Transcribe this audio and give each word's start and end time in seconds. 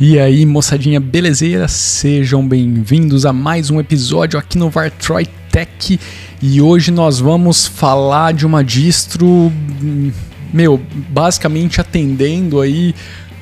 E 0.00 0.16
aí, 0.16 0.46
moçadinha 0.46 1.00
belezeira, 1.00 1.66
sejam 1.66 2.46
bem-vindos 2.46 3.26
a 3.26 3.32
mais 3.32 3.68
um 3.68 3.80
episódio 3.80 4.38
aqui 4.38 4.56
no 4.56 4.70
Vartroy 4.70 5.26
Tech. 5.50 5.98
E 6.40 6.62
hoje 6.62 6.92
nós 6.92 7.18
vamos 7.18 7.66
falar 7.66 8.32
de 8.32 8.46
uma 8.46 8.62
distro, 8.62 9.52
meu, 10.54 10.80
basicamente 11.08 11.80
atendendo 11.80 12.60
aí 12.60 12.94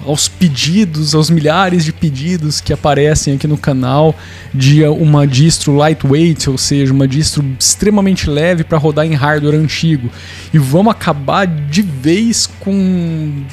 aos 0.02 0.28
pedidos, 0.28 1.14
aos 1.14 1.28
milhares 1.28 1.84
de 1.84 1.92
pedidos 1.92 2.58
que 2.58 2.72
aparecem 2.72 3.34
aqui 3.34 3.46
no 3.46 3.58
canal 3.58 4.14
de 4.54 4.82
uma 4.84 5.26
distro 5.26 5.76
lightweight, 5.76 6.48
ou 6.48 6.56
seja, 6.56 6.90
uma 6.90 7.06
distro 7.06 7.44
extremamente 7.60 8.30
leve 8.30 8.64
para 8.64 8.78
rodar 8.78 9.04
em 9.04 9.12
hardware 9.12 9.56
antigo. 9.56 10.08
E 10.54 10.58
vamos 10.58 10.90
acabar 10.90 11.46
de 11.46 11.82
vez 11.82 12.46
com 12.46 13.44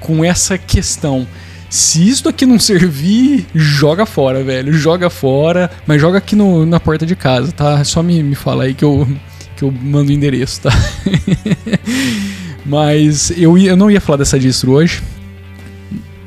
com 0.00 0.24
essa 0.24 0.58
questão. 0.58 1.24
Se 1.72 2.06
isso 2.06 2.28
aqui 2.28 2.44
não 2.44 2.58
servir, 2.58 3.46
joga 3.54 4.04
fora, 4.04 4.44
velho. 4.44 4.74
Joga 4.74 5.08
fora, 5.08 5.70
mas 5.86 5.98
joga 6.02 6.18
aqui 6.18 6.36
no, 6.36 6.66
na 6.66 6.78
porta 6.78 7.06
de 7.06 7.16
casa, 7.16 7.50
tá? 7.50 7.82
Só 7.82 8.02
me, 8.02 8.22
me 8.22 8.34
fala 8.34 8.64
aí 8.64 8.74
que 8.74 8.84
eu, 8.84 9.08
que 9.56 9.62
eu 9.62 9.72
mando 9.72 10.10
o 10.10 10.12
endereço, 10.12 10.60
tá? 10.60 10.70
mas 12.66 13.32
eu, 13.38 13.56
eu 13.56 13.74
não 13.74 13.90
ia 13.90 14.02
falar 14.02 14.18
dessa 14.18 14.38
distro 14.38 14.72
hoje, 14.72 15.02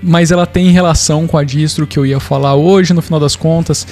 mas 0.02 0.31
ela 0.31 0.48
tem 0.48 0.71
relação 0.71 1.27
com 1.27 1.38
a 1.38 1.44
distro 1.44 1.85
que 1.85 1.99
eu 1.99 2.07
ia 2.07 2.20
falar 2.20 2.55
hoje. 2.55 2.91
No 2.91 3.04
final 3.04 3.20
das 3.20 3.35
contas, 3.35 3.85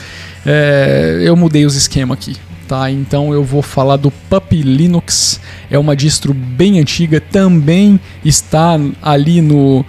é, 0.44 1.20
eu 1.22 1.36
mudei 1.36 1.68
os 1.68 1.76
esquemas 1.76 2.18
aqui. 2.18 2.36
Tá, 2.68 2.90
então 2.90 3.32
eu 3.32 3.44
vou 3.44 3.62
falar 3.62 3.98
do 3.98 4.10
Puppy 4.10 4.64
Linux, 4.64 5.40
é 5.70 5.78
uma 5.78 5.96
distro 5.96 6.34
bem 6.34 6.80
antiga, 6.80 7.22
também 7.22 8.00
está 8.26 8.80
ali 9.04 9.40
no, 9.40 9.86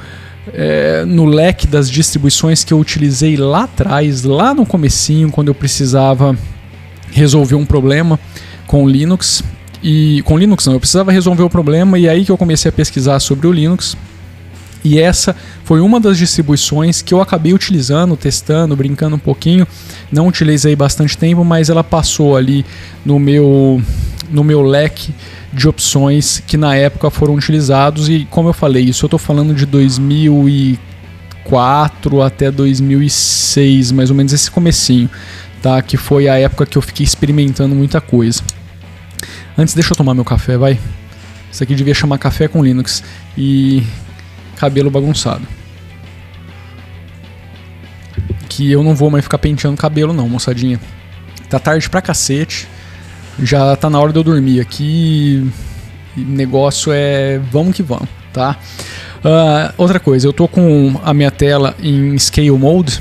é, 0.52 1.04
no 1.04 1.24
leque 1.24 1.66
das 1.66 1.90
distribuições 1.90 2.64
que 2.64 2.72
eu 2.72 2.78
utilizei 2.78 3.36
lá 3.36 3.64
atrás, 3.64 4.24
lá 4.24 4.52
no 4.54 4.66
comecinho, 4.66 5.30
quando 5.30 5.48
eu 5.48 5.54
precisava 5.54 6.36
resolver 7.10 7.54
um 7.54 7.64
problema 7.64 8.18
com 8.66 8.88
Linux. 8.88 9.42
E 9.82 10.22
com 10.22 10.38
Linux 10.38 10.66
não, 10.66 10.74
eu 10.74 10.80
precisava 10.80 11.12
resolver 11.12 11.42
o 11.42 11.50
problema 11.50 11.98
e 11.98 12.08
aí 12.08 12.24
que 12.24 12.32
eu 12.32 12.38
comecei 12.38 12.68
a 12.68 12.72
pesquisar 12.72 13.20
sobre 13.20 13.46
o 13.46 13.52
Linux 13.52 13.96
e 14.84 15.00
essa 15.00 15.34
foi 15.64 15.80
uma 15.80 15.98
das 15.98 16.18
distribuições 16.18 17.00
que 17.00 17.14
eu 17.14 17.22
acabei 17.22 17.54
utilizando, 17.54 18.16
testando, 18.16 18.76
brincando 18.76 19.16
um 19.16 19.18
pouquinho. 19.18 19.66
Não 20.12 20.28
utilizei 20.28 20.76
bastante 20.76 21.16
tempo, 21.16 21.42
mas 21.42 21.70
ela 21.70 21.82
passou 21.82 22.36
ali 22.36 22.66
no 23.02 23.18
meu 23.18 23.82
no 24.34 24.42
meu 24.42 24.62
leque 24.62 25.14
de 25.52 25.68
opções 25.68 26.42
que 26.44 26.56
na 26.56 26.74
época 26.74 27.08
foram 27.10 27.34
utilizados 27.34 28.08
e 28.08 28.26
como 28.28 28.48
eu 28.48 28.52
falei, 28.52 28.82
isso 28.84 29.04
eu 29.04 29.06
estou 29.06 29.18
falando 29.18 29.54
de 29.54 29.64
2004 29.64 32.20
até 32.20 32.50
2006, 32.50 33.92
mais 33.92 34.10
ou 34.10 34.16
menos 34.16 34.32
esse 34.32 34.50
comecinho, 34.50 35.08
tá? 35.62 35.80
Que 35.80 35.96
foi 35.96 36.26
a 36.28 36.36
época 36.36 36.66
que 36.66 36.76
eu 36.76 36.82
fiquei 36.82 37.04
experimentando 37.04 37.76
muita 37.76 38.00
coisa. 38.00 38.42
Antes 39.56 39.72
deixa 39.72 39.92
eu 39.92 39.96
tomar 39.96 40.14
meu 40.14 40.24
café, 40.24 40.58
vai. 40.58 40.80
Isso 41.50 41.62
aqui 41.62 41.76
devia 41.76 41.94
chamar 41.94 42.18
café 42.18 42.48
com 42.48 42.64
Linux 42.64 43.04
e 43.38 43.84
cabelo 44.56 44.90
bagunçado. 44.90 45.46
Que 48.48 48.72
eu 48.72 48.82
não 48.82 48.96
vou 48.96 49.10
mais 49.10 49.24
ficar 49.24 49.38
penteando 49.38 49.76
cabelo 49.76 50.12
não, 50.12 50.28
moçadinha. 50.28 50.80
Tá 51.48 51.60
tarde 51.60 51.88
pra 51.88 52.02
cacete. 52.02 52.66
Já 53.42 53.74
tá 53.76 53.90
na 53.90 53.98
hora 54.00 54.12
de 54.12 54.18
eu 54.18 54.22
dormir 54.22 54.60
aqui. 54.60 55.50
Negócio 56.16 56.92
é 56.92 57.40
vamos 57.50 57.74
que 57.74 57.82
vamos, 57.82 58.08
tá? 58.32 58.56
Uh, 59.24 59.72
outra 59.76 59.98
coisa, 59.98 60.26
eu 60.26 60.32
tô 60.32 60.46
com 60.46 61.00
a 61.02 61.14
minha 61.14 61.30
tela 61.30 61.74
em 61.82 62.16
scale 62.18 62.50
mode 62.52 63.00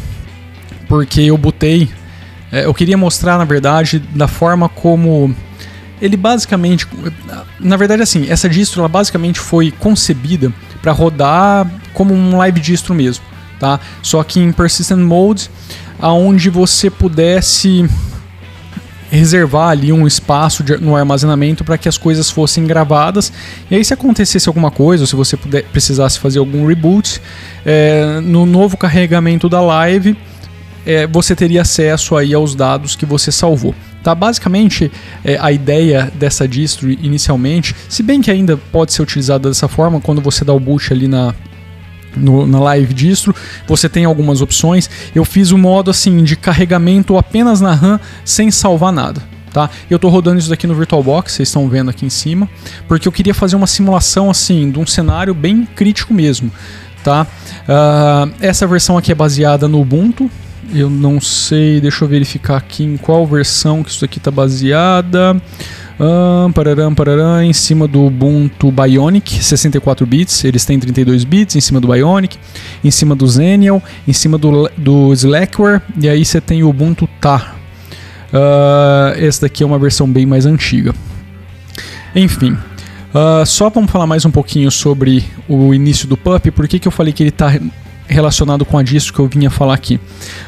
porque 0.87 1.21
eu 1.21 1.37
botei. 1.37 1.89
É, 2.51 2.65
eu 2.65 2.73
queria 2.73 2.97
mostrar, 2.97 3.37
na 3.37 3.45
verdade, 3.45 3.99
da 3.99 4.27
forma 4.27 4.69
como 4.69 5.35
ele 6.01 6.17
basicamente, 6.17 6.87
na 7.59 7.77
verdade, 7.77 8.01
assim, 8.01 8.29
essa 8.29 8.49
distro 8.49 8.81
ela 8.81 8.89
basicamente 8.89 9.39
foi 9.39 9.71
concebida 9.71 10.51
para 10.81 10.91
rodar 10.91 11.65
como 11.93 12.13
um 12.13 12.37
live 12.37 12.59
distro 12.59 12.93
mesmo, 12.93 13.23
tá? 13.59 13.79
Só 14.01 14.23
que 14.23 14.39
em 14.39 14.51
persistent 14.51 14.99
mode, 14.99 15.49
aonde 15.99 16.49
você 16.49 16.89
pudesse 16.89 17.89
reservar 19.17 19.69
ali 19.69 19.93
um 19.93 20.07
espaço 20.07 20.63
de, 20.63 20.77
no 20.77 20.95
armazenamento 20.95 21.63
para 21.63 21.77
que 21.77 21.87
as 21.87 21.97
coisas 21.97 22.29
fossem 22.29 22.65
gravadas. 22.65 23.31
E 23.69 23.75
aí, 23.75 23.85
se 23.85 23.93
acontecesse 23.93 24.49
alguma 24.49 24.71
coisa, 24.71 25.03
ou 25.03 25.07
se 25.07 25.15
você 25.15 25.37
puder, 25.37 25.63
precisasse 25.65 26.19
fazer 26.19 26.39
algum 26.39 26.65
reboot, 26.65 27.21
é, 27.65 28.19
no 28.21 28.45
novo 28.45 28.75
carregamento 28.75 29.47
da 29.47 29.61
live, 29.61 30.17
é, 30.85 31.05
você 31.07 31.35
teria 31.35 31.61
acesso 31.61 32.15
aí 32.15 32.33
aos 32.33 32.55
dados 32.55 32.95
que 32.95 33.05
você 33.05 33.31
salvou. 33.31 33.75
Tá? 34.03 34.13
Basicamente, 34.13 34.91
é, 35.23 35.37
a 35.39 35.51
ideia 35.51 36.11
dessa 36.15 36.47
distro 36.47 36.89
inicialmente, 36.89 37.75
se 37.87 38.03
bem 38.03 38.21
que 38.21 38.31
ainda 38.31 38.57
pode 38.71 38.93
ser 38.93 39.01
utilizada 39.01 39.47
dessa 39.47 39.67
forma, 39.67 40.01
quando 40.01 40.21
você 40.21 40.43
dá 40.43 40.53
o 40.53 40.59
boot 40.59 40.91
ali 40.91 41.07
na, 41.07 41.33
no, 42.15 42.45
na 42.45 42.59
live 42.59 42.93
distro, 42.93 43.35
você 43.67 43.87
tem 43.89 44.05
algumas 44.05 44.41
opções. 44.41 44.89
Eu 45.13 45.25
fiz 45.25 45.51
o 45.51 45.57
modo 45.57 45.91
assim 45.91 46.23
de 46.23 46.35
carregamento 46.35 47.17
apenas 47.17 47.61
na 47.61 47.73
RAM 47.73 47.99
sem 48.25 48.51
salvar 48.51 48.91
nada. 48.91 49.21
Tá? 49.51 49.69
Eu 49.87 49.97
estou 49.97 50.09
rodando 50.09 50.39
isso 50.39 50.49
daqui 50.49 50.65
no 50.65 50.73
VirtualBox, 50.73 51.33
vocês 51.33 51.47
estão 51.47 51.69
vendo 51.69 51.91
aqui 51.91 52.05
em 52.05 52.09
cima, 52.09 52.49
porque 52.87 53.07
eu 53.07 53.11
queria 53.11 53.35
fazer 53.35 53.55
uma 53.55 53.67
simulação 53.67 54.29
assim 54.29 54.71
de 54.71 54.79
um 54.79 54.87
cenário 54.87 55.33
bem 55.35 55.67
crítico 55.75 56.11
mesmo. 56.11 56.51
Tá? 57.03 57.27
Uh, 57.63 58.33
essa 58.41 58.65
versão 58.65 58.97
aqui 58.97 59.11
é 59.11 59.15
baseada 59.15 59.67
no 59.67 59.79
Ubuntu, 59.79 60.29
eu 60.73 60.89
não 60.89 61.21
sei, 61.21 61.79
deixa 61.79 62.03
eu 62.03 62.07
verificar 62.07 62.57
aqui 62.57 62.83
em 62.83 62.97
qual 62.97 63.27
versão 63.27 63.83
que 63.83 63.91
isso 63.91 64.03
aqui 64.03 64.17
está 64.17 64.31
baseada. 64.31 65.39
Um, 65.99 66.51
pararam, 66.51 66.93
pararam, 66.95 67.43
em 67.43 67.53
cima 67.53 67.87
do 67.87 68.05
Ubuntu 68.05 68.71
Bionic, 68.71 69.43
64 69.43 70.05
bits, 70.07 70.43
eles 70.43 70.65
têm 70.65 70.79
32 70.79 71.23
bits, 71.23 71.55
em 71.55 71.61
cima 71.61 71.79
do 71.79 71.87
Bionic, 71.87 72.37
em 72.83 72.89
cima 72.89 73.15
do 73.15 73.27
Xenial, 73.27 73.81
em 74.07 74.13
cima 74.13 74.37
do, 74.37 74.69
do 74.75 75.13
Slackware, 75.13 75.81
e 75.99 76.09
aí 76.09 76.25
você 76.25 76.41
tem 76.41 76.63
o 76.63 76.69
Ubuntu 76.69 77.07
Ta. 77.21 77.55
Uh, 78.33 79.13
essa 79.17 79.41
daqui 79.41 79.61
é 79.61 79.65
uma 79.65 79.77
versão 79.77 80.11
bem 80.11 80.25
mais 80.25 80.47
antiga. 80.47 80.95
Enfim, 82.15 82.53
uh, 82.53 83.45
só 83.45 83.69
vamos 83.69 83.91
falar 83.91 84.07
mais 84.07 84.25
um 84.25 84.31
pouquinho 84.31 84.71
sobre 84.71 85.23
o 85.47 85.73
início 85.73 86.07
do 86.07 86.17
PUP, 86.17 86.49
por 86.51 86.67
que, 86.67 86.79
que 86.79 86.87
eu 86.87 86.91
falei 86.91 87.13
que 87.13 87.21
ele 87.21 87.29
está 87.29 87.51
relacionado 88.07 88.65
com 88.65 88.77
a 88.77 88.83
distro 88.83 89.13
que 89.13 89.19
eu 89.19 89.27
vinha 89.27 89.49
falar 89.49 89.73
aqui. 89.73 89.99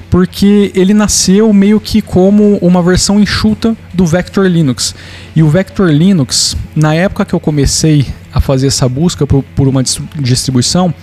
Porque 0.10 0.72
ele 0.76 0.94
nasceu 0.94 1.52
meio 1.52 1.80
que 1.80 2.02
como 2.02 2.58
uma 2.58 2.82
versão 2.82 3.20
enxuta 3.20 3.76
do 3.94 4.06
Vector 4.06 4.46
Linux. 4.46 4.96
E 5.36 5.44
o 5.44 5.50
Vector 5.50 5.90
Linux, 5.90 6.56
na 6.76 6.94
época 6.94 7.26
que 7.26 7.34
eu 7.34 7.40
comecei 7.40 8.06
a 8.34 8.40
fazer 8.40 8.68
essa 8.68 8.88
busca 8.88 9.26
por, 9.26 9.44
por 9.56 9.68
uma 9.68 9.84
distribuição, 10.20 10.94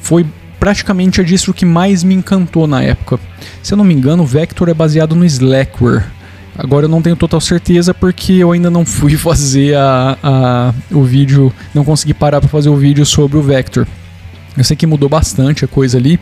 foi 0.00 0.26
praticamente 0.58 1.20
a 1.20 1.24
distro 1.24 1.54
que 1.54 1.64
mais 1.64 2.02
me 2.02 2.14
encantou 2.14 2.66
na 2.66 2.82
época. 2.82 3.18
Se 3.62 3.74
eu 3.74 3.78
não 3.78 3.84
me 3.84 3.94
engano, 3.94 4.22
o 4.22 4.26
Vector 4.26 4.68
é 4.68 4.74
baseado 4.74 5.14
no 5.14 5.24
Slackware. 5.24 6.04
Agora 6.56 6.86
eu 6.86 6.88
não 6.88 7.00
tenho 7.00 7.14
total 7.14 7.40
certeza 7.40 7.94
porque 7.94 8.32
eu 8.32 8.50
ainda 8.50 8.68
não 8.68 8.84
fui 8.84 9.14
fazer 9.16 9.76
a, 9.76 10.18
a 10.22 10.74
o 10.90 11.04
vídeo, 11.04 11.52
não 11.72 11.84
consegui 11.84 12.12
parar 12.12 12.40
para 12.40 12.48
fazer 12.48 12.68
o 12.68 12.76
vídeo 12.76 13.06
sobre 13.06 13.38
o 13.38 13.42
Vector. 13.42 13.86
Eu 14.58 14.64
sei 14.64 14.76
que 14.76 14.86
mudou 14.86 15.08
bastante 15.08 15.64
a 15.64 15.68
coisa 15.68 15.96
ali, 15.98 16.18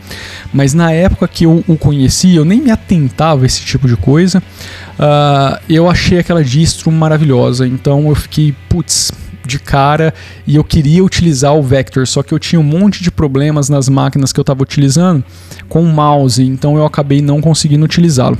mas 0.53 0.73
na 0.73 0.91
época 0.91 1.27
que 1.27 1.45
eu 1.45 1.63
o 1.67 1.77
conheci, 1.77 2.35
eu 2.35 2.45
nem 2.45 2.61
me 2.61 2.71
atentava 2.71 3.43
a 3.43 3.45
esse 3.45 3.61
tipo 3.61 3.87
de 3.87 3.97
coisa. 3.97 4.39
Uh, 4.39 5.59
eu 5.67 5.89
achei 5.89 6.19
aquela 6.19 6.43
distro 6.43 6.91
maravilhosa, 6.91 7.67
então 7.67 8.07
eu 8.07 8.15
fiquei, 8.15 8.53
putz, 8.69 9.11
de 9.47 9.57
cara 9.57 10.13
e 10.45 10.57
eu 10.57 10.63
queria 10.63 11.03
utilizar 11.03 11.55
o 11.55 11.63
Vector, 11.63 12.05
só 12.05 12.21
que 12.21 12.33
eu 12.33 12.37
tinha 12.37 12.59
um 12.59 12.63
monte 12.63 13.01
de 13.01 13.09
problemas 13.09 13.69
nas 13.69 13.87
máquinas 13.87 14.33
que 14.33 14.39
eu 14.39 14.43
estava 14.43 14.61
utilizando 14.61 15.23
com 15.69 15.81
o 15.81 15.87
mouse, 15.87 16.43
então 16.43 16.75
eu 16.75 16.85
acabei 16.85 17.21
não 17.21 17.41
conseguindo 17.41 17.85
utilizá-lo. 17.85 18.37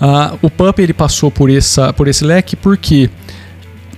Uh, 0.00 0.38
o 0.42 0.50
Pup 0.50 0.80
ele 0.80 0.92
passou 0.92 1.30
por, 1.30 1.48
essa, 1.48 1.92
por 1.92 2.08
esse 2.08 2.24
leque 2.24 2.56
porque 2.56 3.08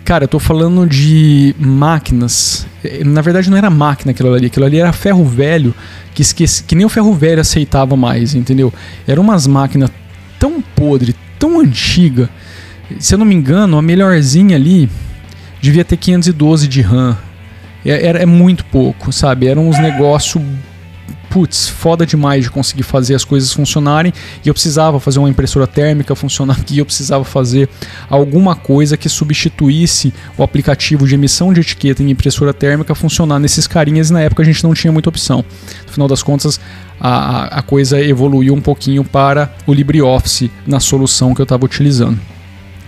Cara, 0.04 0.24
eu 0.24 0.28
tô 0.28 0.38
falando 0.38 0.86
de 0.86 1.54
máquinas. 1.58 2.66
Na 3.06 3.22
verdade, 3.22 3.48
não 3.48 3.56
era 3.56 3.70
máquina 3.70 4.10
aquilo 4.10 4.34
ali, 4.34 4.46
aquilo 4.46 4.66
ali 4.66 4.78
era 4.78 4.92
ferro 4.92 5.24
velho 5.24 5.74
que, 6.14 6.20
esqueci, 6.20 6.62
que 6.62 6.74
nem 6.74 6.84
o 6.84 6.90
ferro 6.90 7.14
velho 7.14 7.40
aceitava 7.40 7.96
mais, 7.96 8.34
entendeu? 8.34 8.72
Eram 9.06 9.22
umas 9.22 9.46
máquinas 9.46 9.90
tão 10.38 10.60
podre, 10.60 11.14
tão 11.38 11.58
antiga. 11.58 12.28
Se 12.98 13.14
eu 13.14 13.18
não 13.18 13.24
me 13.24 13.34
engano, 13.34 13.78
a 13.78 13.82
melhorzinha 13.82 14.56
ali 14.56 14.90
devia 15.62 15.84
ter 15.84 15.96
512 15.96 16.68
de 16.68 16.82
RAM. 16.82 17.16
É, 17.82 18.06
era, 18.06 18.18
é 18.18 18.26
muito 18.26 18.62
pouco, 18.66 19.10
sabe? 19.10 19.46
Eram 19.46 19.70
uns 19.70 19.78
negócios 19.78 20.42
putz, 21.34 21.68
foda 21.68 22.06
demais 22.06 22.44
de 22.44 22.50
conseguir 22.50 22.84
fazer 22.84 23.12
as 23.12 23.24
coisas 23.24 23.52
funcionarem 23.52 24.12
e 24.44 24.48
eu 24.48 24.54
precisava 24.54 25.00
fazer 25.00 25.18
uma 25.18 25.28
impressora 25.28 25.66
térmica 25.66 26.14
funcionar 26.14 26.60
aqui, 26.60 26.78
eu 26.78 26.86
precisava 26.86 27.24
fazer 27.24 27.68
alguma 28.08 28.54
coisa 28.54 28.96
que 28.96 29.08
substituísse 29.08 30.14
o 30.38 30.44
aplicativo 30.44 31.08
de 31.08 31.16
emissão 31.16 31.52
de 31.52 31.60
etiqueta 31.60 32.04
em 32.04 32.10
impressora 32.10 32.54
térmica 32.54 32.94
funcionar 32.94 33.40
nesses 33.40 33.66
carinhas 33.66 34.10
e 34.10 34.12
na 34.12 34.20
época 34.20 34.44
a 34.44 34.46
gente 34.46 34.62
não 34.62 34.72
tinha 34.74 34.92
muita 34.92 35.08
opção. 35.08 35.44
No 35.84 35.92
final 35.92 36.06
das 36.06 36.22
contas, 36.22 36.60
a, 37.00 37.58
a 37.58 37.62
coisa 37.62 38.00
evoluiu 38.00 38.54
um 38.54 38.60
pouquinho 38.60 39.02
para 39.02 39.52
o 39.66 39.74
LibreOffice 39.74 40.52
na 40.64 40.78
solução 40.78 41.34
que 41.34 41.40
eu 41.40 41.44
estava 41.44 41.64
utilizando. 41.64 42.33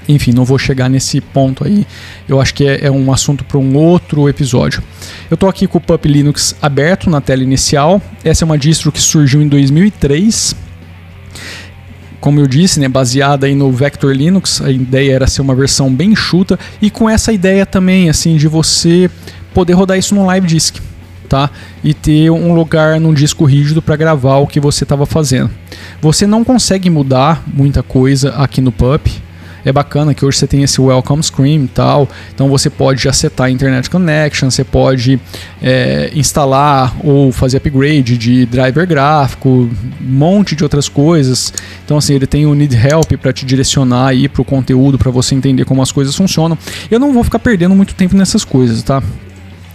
Enfim, 0.08 0.32
não 0.32 0.44
vou 0.44 0.58
chegar 0.58 0.88
nesse 0.88 1.20
ponto 1.20 1.64
aí. 1.64 1.86
Eu 2.28 2.40
acho 2.40 2.54
que 2.54 2.64
é, 2.64 2.86
é 2.86 2.90
um 2.90 3.12
assunto 3.12 3.44
para 3.44 3.58
um 3.58 3.76
outro 3.76 4.28
episódio. 4.28 4.82
Eu 5.30 5.34
estou 5.34 5.48
aqui 5.48 5.66
com 5.66 5.78
o 5.78 5.80
Pup 5.80 6.04
Linux 6.06 6.54
aberto 6.62 7.10
na 7.10 7.20
tela 7.20 7.42
inicial. 7.42 8.00
Essa 8.24 8.44
é 8.44 8.46
uma 8.46 8.58
distro 8.58 8.92
que 8.92 9.00
surgiu 9.00 9.42
em 9.42 9.48
2003. 9.48 10.54
Como 12.20 12.40
eu 12.40 12.46
disse, 12.46 12.80
né, 12.80 12.88
baseada 12.88 13.46
aí 13.46 13.54
no 13.54 13.70
Vector 13.70 14.12
Linux, 14.12 14.60
a 14.60 14.70
ideia 14.70 15.14
era 15.14 15.26
ser 15.26 15.42
uma 15.42 15.54
versão 15.54 15.92
bem 15.92 16.12
enxuta 16.12 16.58
e 16.80 16.90
com 16.90 17.08
essa 17.08 17.32
ideia 17.32 17.66
também 17.66 18.08
assim 18.08 18.36
de 18.36 18.48
você 18.48 19.10
poder 19.52 19.74
rodar 19.74 19.98
isso 19.98 20.14
no 20.14 20.24
Live 20.26 20.46
Disk, 20.46 20.76
tá? 21.28 21.50
E 21.84 21.94
ter 21.94 22.30
um 22.30 22.54
lugar 22.54 22.98
num 23.00 23.14
disco 23.14 23.44
rígido 23.44 23.80
para 23.80 23.96
gravar 23.96 24.38
o 24.38 24.46
que 24.46 24.58
você 24.58 24.84
estava 24.84 25.06
fazendo. 25.06 25.50
Você 26.00 26.26
não 26.26 26.42
consegue 26.42 26.90
mudar 26.90 27.44
muita 27.46 27.82
coisa 27.82 28.30
aqui 28.30 28.60
no 28.60 28.72
Pup 28.72 29.06
é 29.66 29.72
bacana 29.72 30.14
que 30.14 30.24
hoje 30.24 30.38
você 30.38 30.46
tem 30.46 30.62
esse 30.62 30.80
welcome 30.80 31.20
screen 31.20 31.64
e 31.64 31.68
tal, 31.68 32.08
então 32.32 32.48
você 32.48 32.70
pode 32.70 33.02
já 33.02 33.12
setar 33.12 33.50
internet 33.50 33.90
connection, 33.90 34.48
você 34.48 34.62
pode 34.62 35.20
é, 35.60 36.12
instalar 36.14 36.96
ou 37.02 37.32
fazer 37.32 37.56
upgrade 37.56 38.16
de 38.16 38.46
driver 38.46 38.86
gráfico, 38.86 39.48
um 39.48 39.68
monte 40.00 40.54
de 40.54 40.62
outras 40.62 40.88
coisas. 40.88 41.52
Então 41.84 41.96
assim, 41.96 42.14
ele 42.14 42.28
tem 42.28 42.46
o 42.46 42.54
need 42.54 42.76
help 42.76 43.12
para 43.20 43.32
te 43.32 43.44
direcionar 43.44 44.06
aí 44.06 44.28
para 44.28 44.40
o 44.40 44.44
conteúdo, 44.44 44.96
para 44.96 45.10
você 45.10 45.34
entender 45.34 45.64
como 45.64 45.82
as 45.82 45.90
coisas 45.90 46.14
funcionam. 46.14 46.56
Eu 46.88 47.00
não 47.00 47.12
vou 47.12 47.24
ficar 47.24 47.40
perdendo 47.40 47.74
muito 47.74 47.92
tempo 47.96 48.16
nessas 48.16 48.44
coisas, 48.44 48.84
tá? 48.84 49.02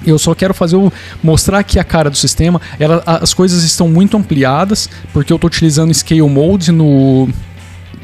Eu 0.07 0.17
só 0.17 0.33
quero 0.33 0.53
fazer 0.53 0.77
o, 0.77 0.91
mostrar 1.21 1.59
aqui 1.59 1.77
a 1.77 1.83
cara 1.83 2.09
do 2.09 2.17
sistema. 2.17 2.61
Ela, 2.79 3.03
as 3.05 3.33
coisas 3.33 3.63
estão 3.63 3.89
muito 3.89 4.15
ampliadas, 4.17 4.89
porque 5.13 5.31
eu 5.31 5.35
estou 5.35 5.47
utilizando 5.47 5.93
Scale 5.93 6.21
Mode 6.21 6.71
no, 6.71 7.29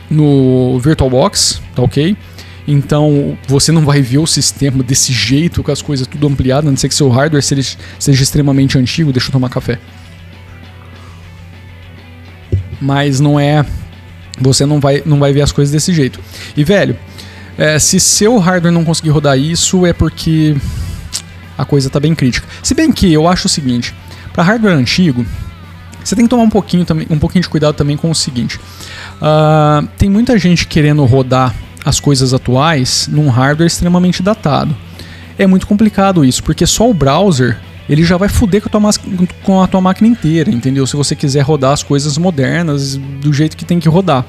no 0.09 0.79
VirtualBox, 0.79 1.61
tá 1.75 1.81
ok? 1.81 2.15
Então 2.67 3.37
você 3.47 3.71
não 3.71 3.85
vai 3.85 4.01
ver 4.01 4.17
o 4.17 4.27
sistema 4.27 4.83
desse 4.83 5.13
jeito, 5.13 5.63
com 5.63 5.71
as 5.71 5.81
coisas 5.81 6.05
tudo 6.05 6.27
ampliado, 6.27 6.67
a 6.67 6.71
não 6.71 6.77
ser 6.77 6.89
que 6.89 6.95
seu 6.95 7.09
hardware 7.09 7.41
seja, 7.41 7.77
seja 7.97 8.23
extremamente 8.23 8.77
antigo. 8.77 9.13
Deixa 9.13 9.29
eu 9.29 9.31
tomar 9.31 9.49
café. 9.49 9.79
Mas 12.81 13.19
não 13.19 13.39
é. 13.39 13.65
Você 14.39 14.65
não 14.65 14.79
vai, 14.79 15.01
não 15.05 15.17
vai 15.17 15.31
ver 15.31 15.41
as 15.41 15.51
coisas 15.51 15.71
desse 15.71 15.93
jeito. 15.93 16.19
E 16.55 16.63
velho, 16.63 16.97
é, 17.57 17.79
se 17.79 17.99
seu 17.99 18.37
hardware 18.37 18.73
não 18.73 18.83
conseguir 18.83 19.09
rodar 19.09 19.37
isso, 19.37 19.85
é 19.85 19.93
porque 19.93 20.55
a 21.57 21.65
coisa 21.65 21.89
tá 21.89 21.99
bem 21.99 22.13
crítica. 22.13 22.47
Se 22.61 22.73
bem 22.73 22.91
que 22.91 23.11
eu 23.11 23.27
acho 23.27 23.47
o 23.47 23.49
seguinte: 23.49 23.95
para 24.33 24.43
hardware 24.43 24.75
antigo, 24.75 25.25
você 26.07 26.15
tem 26.15 26.25
que 26.25 26.29
tomar 26.29 26.43
um 26.43 26.49
pouquinho, 26.49 26.85
um 27.09 27.19
pouquinho 27.19 27.41
de 27.41 27.49
cuidado 27.49 27.75
também 27.75 27.97
com 27.97 28.09
o 28.09 28.15
seguinte. 28.15 28.57
Uh, 28.57 29.87
tem 29.97 30.09
muita 30.09 30.37
gente 30.37 30.65
querendo 30.65 31.03
rodar 31.03 31.53
as 31.83 31.99
coisas 31.99 32.33
atuais 32.33 33.09
num 33.11 33.29
hardware 33.29 33.67
extremamente 33.67 34.23
datado. 34.23 34.75
É 35.37 35.45
muito 35.45 35.67
complicado 35.67 36.23
isso, 36.23 36.43
porque 36.43 36.65
só 36.65 36.89
o 36.89 36.93
browser 36.93 37.57
ele 37.89 38.03
já 38.03 38.17
vai 38.17 38.27
foder 38.27 38.61
com 38.61 38.67
a, 38.67 38.71
tua, 38.71 38.91
com 39.43 39.61
a 39.61 39.67
tua 39.67 39.81
máquina 39.81 40.07
inteira, 40.07 40.49
entendeu? 40.49 40.85
Se 40.85 40.95
você 40.95 41.15
quiser 41.15 41.41
rodar 41.41 41.71
as 41.71 41.83
coisas 41.83 42.17
modernas 42.17 42.97
do 42.97 43.31
jeito 43.31 43.55
que 43.55 43.63
tem 43.63 43.79
que 43.79 43.87
rodar. 43.87 44.25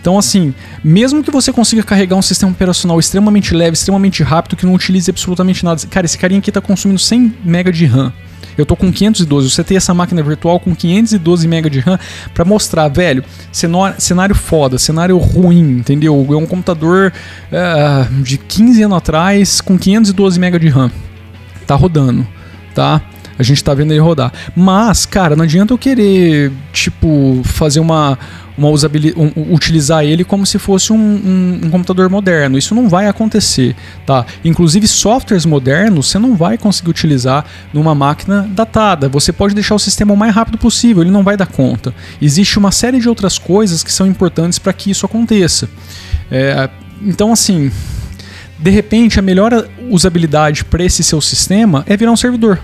Então, 0.00 0.18
assim, 0.18 0.54
mesmo 0.84 1.22
que 1.22 1.30
você 1.30 1.52
consiga 1.52 1.82
carregar 1.82 2.16
um 2.16 2.22
sistema 2.22 2.52
operacional 2.52 2.98
extremamente 2.98 3.54
leve, 3.54 3.74
extremamente 3.74 4.22
rápido, 4.22 4.56
que 4.56 4.66
não 4.66 4.74
utilize 4.74 5.10
absolutamente 5.10 5.64
nada. 5.64 5.80
Cara, 5.86 6.06
esse 6.06 6.18
carinha 6.18 6.38
aqui 6.38 6.50
está 6.50 6.60
consumindo 6.60 6.98
100 6.98 7.34
MB 7.44 7.72
de 7.72 7.86
RAM. 7.86 8.12
Eu 8.58 8.66
tô 8.66 8.74
com 8.74 8.92
512. 8.92 9.50
Você 9.50 9.62
tem 9.62 9.76
essa 9.76 9.94
máquina 9.94 10.20
virtual 10.22 10.58
com 10.58 10.74
512 10.74 11.46
MB 11.46 11.70
de 11.70 11.78
RAM 11.78 11.98
para 12.34 12.44
mostrar, 12.44 12.88
velho, 12.88 13.24
cenário 13.52 14.34
foda, 14.34 14.76
cenário 14.78 15.16
ruim, 15.16 15.78
entendeu? 15.78 16.26
É 16.30 16.36
um 16.36 16.46
computador 16.46 17.12
uh, 17.52 18.22
de 18.22 18.36
15 18.36 18.82
anos 18.82 18.98
atrás 18.98 19.60
com 19.60 19.78
512 19.78 20.40
MB 20.40 20.58
de 20.58 20.68
RAM. 20.68 20.90
Tá 21.66 21.76
rodando, 21.76 22.26
tá? 22.74 23.00
A 23.38 23.42
gente 23.42 23.62
tá 23.62 23.72
vendo 23.72 23.92
ele 23.92 24.00
rodar. 24.00 24.32
Mas, 24.56 25.06
cara, 25.06 25.36
não 25.36 25.44
adianta 25.44 25.72
eu 25.72 25.78
querer, 25.78 26.50
tipo, 26.72 27.40
fazer 27.44 27.78
uma, 27.78 28.18
uma 28.56 28.68
usabilidade, 28.68 29.32
um, 29.36 29.54
utilizar 29.54 30.04
ele 30.04 30.24
como 30.24 30.44
se 30.44 30.58
fosse 30.58 30.92
um, 30.92 30.96
um, 30.96 31.60
um, 31.64 31.70
computador 31.70 32.10
moderno. 32.10 32.58
Isso 32.58 32.74
não 32.74 32.88
vai 32.88 33.06
acontecer, 33.06 33.76
tá? 34.04 34.26
Inclusive 34.44 34.88
softwares 34.88 35.46
modernos 35.46 36.08
você 36.08 36.18
não 36.18 36.34
vai 36.34 36.58
conseguir 36.58 36.90
utilizar 36.90 37.44
numa 37.72 37.94
máquina 37.94 38.48
datada. 38.50 39.08
Você 39.08 39.32
pode 39.32 39.54
deixar 39.54 39.76
o 39.76 39.78
sistema 39.78 40.12
o 40.12 40.16
mais 40.16 40.34
rápido 40.34 40.58
possível, 40.58 41.02
ele 41.02 41.12
não 41.12 41.22
vai 41.22 41.36
dar 41.36 41.46
conta. 41.46 41.94
Existe 42.20 42.58
uma 42.58 42.72
série 42.72 42.98
de 42.98 43.08
outras 43.08 43.38
coisas 43.38 43.84
que 43.84 43.92
são 43.92 44.06
importantes 44.06 44.58
para 44.58 44.72
que 44.72 44.90
isso 44.90 45.06
aconteça. 45.06 45.68
É, 46.30 46.68
então, 47.00 47.32
assim, 47.32 47.70
de 48.58 48.70
repente 48.70 49.20
a 49.20 49.22
melhor 49.22 49.68
usabilidade 49.88 50.64
para 50.64 50.82
esse 50.82 51.04
seu 51.04 51.20
sistema 51.20 51.84
é 51.86 51.96
virar 51.96 52.10
um 52.10 52.16
servidor 52.16 52.58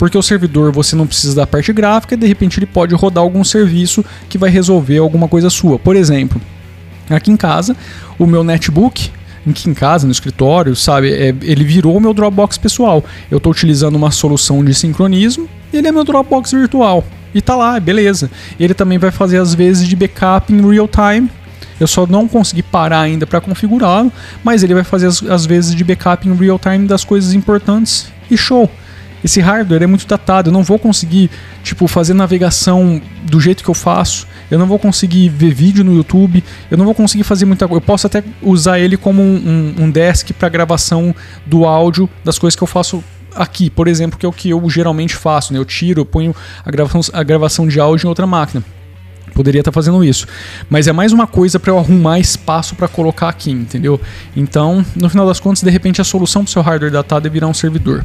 porque 0.00 0.16
o 0.16 0.22
servidor 0.22 0.72
você 0.72 0.96
não 0.96 1.06
precisa 1.06 1.34
da 1.34 1.46
parte 1.46 1.70
gráfica 1.74 2.14
e 2.14 2.16
de 2.16 2.26
repente 2.26 2.58
ele 2.58 2.64
pode 2.64 2.94
rodar 2.94 3.22
algum 3.22 3.44
serviço 3.44 4.02
que 4.30 4.38
vai 4.38 4.48
resolver 4.48 4.96
alguma 4.96 5.28
coisa 5.28 5.50
sua. 5.50 5.78
Por 5.78 5.94
exemplo, 5.94 6.40
aqui 7.10 7.30
em 7.30 7.36
casa, 7.36 7.76
o 8.18 8.24
meu 8.24 8.42
netbook, 8.42 9.10
aqui 9.46 9.68
em 9.68 9.74
casa, 9.74 10.06
no 10.06 10.10
escritório, 10.10 10.74
sabe, 10.74 11.12
é, 11.12 11.34
ele 11.42 11.64
virou 11.64 11.94
o 11.98 12.00
meu 12.00 12.14
Dropbox 12.14 12.56
pessoal. 12.56 13.04
Eu 13.30 13.36
estou 13.36 13.52
utilizando 13.52 13.94
uma 13.94 14.10
solução 14.10 14.64
de 14.64 14.72
sincronismo, 14.72 15.46
ele 15.70 15.86
é 15.86 15.92
meu 15.92 16.02
Dropbox 16.02 16.52
virtual. 16.52 17.04
E 17.34 17.42
tá 17.42 17.54
lá, 17.54 17.78
beleza. 17.78 18.30
Ele 18.58 18.72
também 18.72 18.96
vai 18.96 19.10
fazer 19.10 19.36
as 19.36 19.52
vezes 19.52 19.86
de 19.86 19.94
backup 19.94 20.50
em 20.50 20.66
real 20.66 20.88
time. 20.88 21.30
Eu 21.78 21.86
só 21.86 22.06
não 22.06 22.26
consegui 22.26 22.62
parar 22.62 23.02
ainda 23.02 23.26
para 23.26 23.38
configurá-lo, 23.38 24.10
mas 24.42 24.62
ele 24.62 24.72
vai 24.72 24.82
fazer 24.82 25.08
as, 25.08 25.22
as 25.24 25.44
vezes 25.44 25.74
de 25.74 25.84
backup 25.84 26.26
em 26.26 26.34
real 26.34 26.58
time 26.58 26.86
das 26.86 27.04
coisas 27.04 27.34
importantes 27.34 28.10
e 28.30 28.36
show 28.38 28.70
esse 29.22 29.40
hardware 29.40 29.82
é 29.82 29.86
muito 29.86 30.06
datado, 30.06 30.48
eu 30.48 30.52
não 30.52 30.62
vou 30.62 30.78
conseguir, 30.78 31.30
tipo, 31.62 31.86
fazer 31.86 32.14
navegação 32.14 33.00
do 33.24 33.40
jeito 33.40 33.62
que 33.62 33.70
eu 33.70 33.74
faço, 33.74 34.26
eu 34.50 34.58
não 34.58 34.66
vou 34.66 34.78
conseguir 34.78 35.28
ver 35.28 35.52
vídeo 35.52 35.84
no 35.84 35.94
YouTube, 35.94 36.42
eu 36.70 36.78
não 36.78 36.84
vou 36.84 36.94
conseguir 36.94 37.24
fazer 37.24 37.44
muita 37.44 37.68
coisa. 37.68 37.82
Eu 37.82 37.86
posso 37.86 38.06
até 38.06 38.24
usar 38.42 38.78
ele 38.78 38.96
como 38.96 39.22
um, 39.22 39.74
um, 39.78 39.90
desk 39.90 40.32
para 40.32 40.48
gravação 40.48 41.14
do 41.46 41.64
áudio 41.64 42.08
das 42.24 42.38
coisas 42.38 42.56
que 42.56 42.62
eu 42.62 42.66
faço 42.66 43.04
aqui, 43.34 43.70
por 43.70 43.86
exemplo, 43.86 44.18
que 44.18 44.26
é 44.26 44.28
o 44.28 44.32
que 44.32 44.50
eu 44.50 44.70
geralmente 44.70 45.14
faço, 45.14 45.52
né? 45.52 45.58
Eu 45.58 45.64
tiro, 45.64 46.00
eu 46.00 46.06
ponho 46.06 46.34
a 46.64 46.70
gravação, 46.70 47.00
a 47.12 47.22
gravação 47.22 47.68
de 47.68 47.78
áudio 47.78 48.06
em 48.06 48.08
outra 48.08 48.26
máquina. 48.26 48.64
Poderia 49.34 49.60
estar 49.60 49.70
tá 49.70 49.74
fazendo 49.74 50.02
isso, 50.04 50.26
mas 50.68 50.88
é 50.88 50.92
mais 50.92 51.12
uma 51.12 51.26
coisa 51.26 51.60
para 51.60 51.70
eu 51.70 51.78
arrumar 51.78 52.18
espaço 52.18 52.74
para 52.74 52.88
colocar 52.88 53.28
aqui, 53.28 53.50
entendeu? 53.50 54.00
Então, 54.36 54.84
no 54.96 55.08
final 55.08 55.26
das 55.26 55.38
contas, 55.38 55.62
de 55.62 55.70
repente 55.70 56.00
a 56.00 56.04
solução 56.04 56.42
para 56.42 56.48
o 56.48 56.52
seu 56.52 56.62
hardware 56.62 56.90
datado 56.90 57.28
é 57.28 57.30
virar 57.30 57.46
um 57.46 57.54
servidor. 57.54 58.04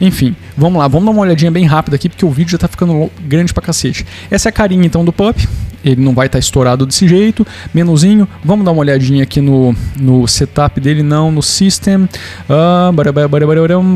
Enfim, 0.00 0.34
vamos 0.56 0.78
lá, 0.78 0.88
vamos 0.88 1.06
dar 1.06 1.12
uma 1.12 1.22
olhadinha 1.22 1.50
bem 1.50 1.64
rápida 1.64 1.96
aqui, 1.96 2.08
porque 2.08 2.24
o 2.24 2.30
vídeo 2.30 2.52
já 2.52 2.58
tá 2.58 2.68
ficando 2.68 3.10
grande 3.20 3.52
pra 3.52 3.62
cacete. 3.62 4.06
Essa 4.30 4.48
é 4.48 4.50
a 4.50 4.52
carinha 4.52 4.84
então 4.84 5.04
do 5.04 5.12
Pup, 5.12 5.36
ele 5.84 6.02
não 6.02 6.14
vai 6.14 6.26
estar 6.26 6.36
tá 6.36 6.40
estourado 6.40 6.84
desse 6.84 7.06
jeito, 7.06 7.46
menuzinho, 7.72 8.28
vamos 8.44 8.64
dar 8.64 8.72
uma 8.72 8.80
olhadinha 8.80 9.22
aqui 9.22 9.40
no, 9.40 9.74
no 9.98 10.26
setup 10.26 10.80
dele, 10.80 11.02
não, 11.02 11.30
no 11.30 11.42
system, 11.42 12.08
ah, 12.48 12.90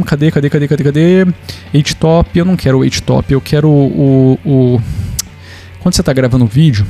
cadê, 0.07 0.31
cadê, 0.31 0.51
cadê, 0.51 0.69
cadê, 0.69 0.85
cadê, 0.85 1.27
H-top, 1.75 2.39
eu 2.39 2.45
não 2.45 2.57
quero 2.57 2.79
o 2.79 2.83
H-top, 2.83 3.33
eu 3.33 3.41
quero 3.41 3.69
o, 3.69 4.39
o, 4.45 4.51
o... 4.51 4.81
quando 5.81 5.95
você 5.95 6.01
está 6.01 6.13
gravando 6.13 6.45
o 6.45 6.49
vídeo, 6.49 6.87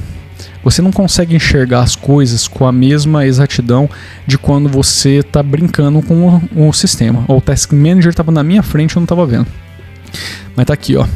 você 0.63 0.83
não 0.83 0.93
consegue 0.93 1.35
enxergar 1.35 1.81
as 1.81 1.97
coisas 1.97 2.47
com 2.47 2.67
a 2.67 2.73
mesma 2.73 3.27
exatidão 3.27 3.89
de 4.27 4.37
quando 4.37 4.69
você 4.69 5.19
está 5.19 5.43
brincando 5.43 6.03
com 6.03 6.41
o, 6.55 6.73
sistema. 6.73 7.25
O 7.29 7.41
Task 7.41 7.73
Manager 7.73 8.11
estava 8.11 8.31
na 8.31 8.43
minha 8.43 8.63
frente, 8.63 8.97
eu 8.97 9.01
não 9.01 9.05
estava 9.05 9.25
vendo. 9.25 9.47
Mas 10.55 10.67
tá 10.67 10.75
aqui, 10.75 10.97
ó. 10.97 11.07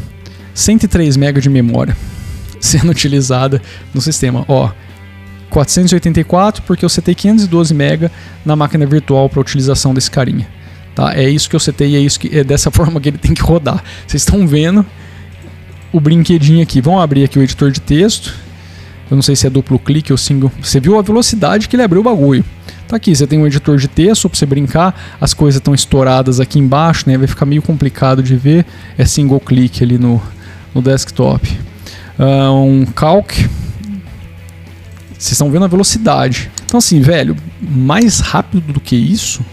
103 0.55 1.17
MB 1.17 1.41
de 1.41 1.51
memória 1.51 1.97
sendo 2.59 2.91
utilizada 2.91 3.61
no 3.93 4.01
sistema. 4.01 4.45
Ó, 4.49 4.71
484 5.51 6.63
porque 6.63 6.85
eu 6.85 6.89
setei 6.89 7.15
512 7.15 7.75
MB 7.75 8.11
na 8.45 8.57
máquina 8.57 8.87
virtual 8.87 9.29
para 9.29 9.41
utilização 9.41 9.93
desse 9.93 10.11
carinha. 10.11 10.49
Tá? 10.95 11.13
É 11.15 11.29
isso 11.29 11.51
que 11.51 11.57
eu 11.57 11.61
setei 11.61 11.97
é 11.97 11.99
isso 11.99 12.19
que 12.19 12.39
é 12.39 12.45
dessa 12.45 12.71
forma 12.73 13.01
que 13.01 13.11
ele 13.11 13.19
tem 13.19 13.35
que 13.35 13.43
rodar. 13.43 13.85
Vocês 14.07 14.23
estão 14.23 14.47
vendo 14.47 14.87
o 15.93 16.01
brinquedinho 16.01 16.63
aqui. 16.63 16.81
Vamos 16.81 17.03
abrir 17.03 17.25
aqui 17.25 17.39
o 17.39 17.43
editor 17.43 17.71
de 17.71 17.81
texto 17.81 18.45
eu 19.11 19.15
não 19.15 19.23
sei 19.23 19.37
se 19.37 19.47
é 19.47 19.51
duplo 19.51 19.79
clique 19.79 20.13
ou 20.13 20.19
single. 20.19 20.51
Você 20.61 20.81
viu 20.81 20.99
a 20.99 21.03
velocidade 21.03 21.69
que 21.69 21.77
ele 21.77 21.83
abriu 21.83 22.01
o 22.01 22.05
bagulho. 22.05 22.45
Tá 22.89 22.97
aqui, 22.97 23.15
você 23.15 23.27
tem 23.27 23.39
um 23.39 23.47
editor 23.47 23.77
de 23.79 23.89
texto 23.89 24.29
para 24.29 24.39
você 24.39 24.47
brincar, 24.47 25.17
as 25.21 25.33
coisas 25.33 25.59
estão 25.59 25.75
estouradas 25.75 26.39
aqui 26.39 26.59
embaixo, 26.59 27.05
né? 27.07 27.17
Vai 27.17 27.27
ficar 27.27 27.47
meio 27.47 27.63
complicado 27.63 28.23
de 28.23 28.37
ver. 28.37 28.67
É 28.99 29.05
single 29.05 29.41
clique 29.41 29.83
ali 29.83 29.99
no, 29.99 30.23
no 30.75 30.83
desktop. 30.83 31.49
uh, 32.19 32.53
um 32.53 32.85
calc. 32.85 33.33
Vocês 35.13 35.33
estão 35.33 35.51
vendo 35.51 35.65
a 35.65 35.69
velocidade. 35.69 36.51
Então, 36.67 36.79
assim, 36.79 37.01
velho, 37.01 37.37
mais 37.61 38.21
rápido 38.21 38.73
do 38.73 38.81
que 38.81 38.97
isso. 38.97 39.45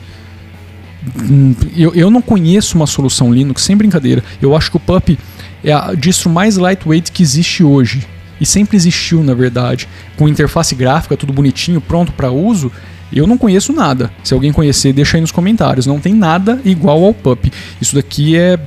Hum, 1.17 1.55
eu, 1.75 1.93
eu 1.95 2.09
não 2.09 2.21
conheço 2.21 2.75
uma 2.75 2.87
solução 2.87 3.33
Linux, 3.33 3.63
sem 3.63 3.77
brincadeira. 3.77 4.23
Eu 4.41 4.55
acho 4.55 4.69
que 4.69 4.77
o 4.77 4.79
Puppy 4.79 5.17
é 5.63 5.71
a 5.71 5.93
distro 5.93 6.29
mais 6.29 6.57
lightweight 6.57 7.11
que 7.11 7.23
existe 7.23 7.63
hoje. 7.63 8.05
E 8.41 8.45
sempre 8.45 8.75
existiu, 8.75 9.23
na 9.23 9.35
verdade. 9.35 9.87
Com 10.17 10.27
interface 10.27 10.73
gráfica, 10.73 11.15
tudo 11.15 11.31
bonitinho, 11.31 11.79
pronto 11.79 12.11
para 12.11 12.31
uso. 12.31 12.71
Eu 13.13 13.27
não 13.27 13.37
conheço 13.37 13.71
nada. 13.71 14.11
Se 14.23 14.33
alguém 14.33 14.51
conhecer, 14.51 14.91
deixa 14.91 15.17
aí 15.17 15.21
nos 15.21 15.31
comentários. 15.31 15.85
Não 15.85 15.99
tem 15.99 16.15
nada 16.15 16.59
igual 16.65 17.03
ao 17.03 17.13
Pup. 17.13 17.51
Isso 17.79 17.93
daqui 17.93 18.35
é 18.35 18.59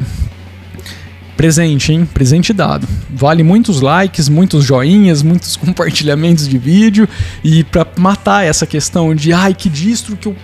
presente, 1.36 1.92
hein? 1.92 2.06
Presente 2.06 2.52
dado. 2.52 2.86
Vale 3.10 3.42
muitos 3.42 3.80
likes, 3.80 4.28
muitos 4.28 4.64
joinhas, 4.64 5.24
muitos 5.24 5.56
compartilhamentos 5.58 6.48
de 6.48 6.56
vídeo 6.56 7.08
e 7.42 7.64
para 7.64 7.84
matar 7.98 8.46
essa 8.46 8.66
questão 8.66 9.12
de 9.12 9.32
ai 9.32 9.54
que 9.54 9.68
distro 9.68 10.16
que 10.16 10.28
eu 10.28 10.36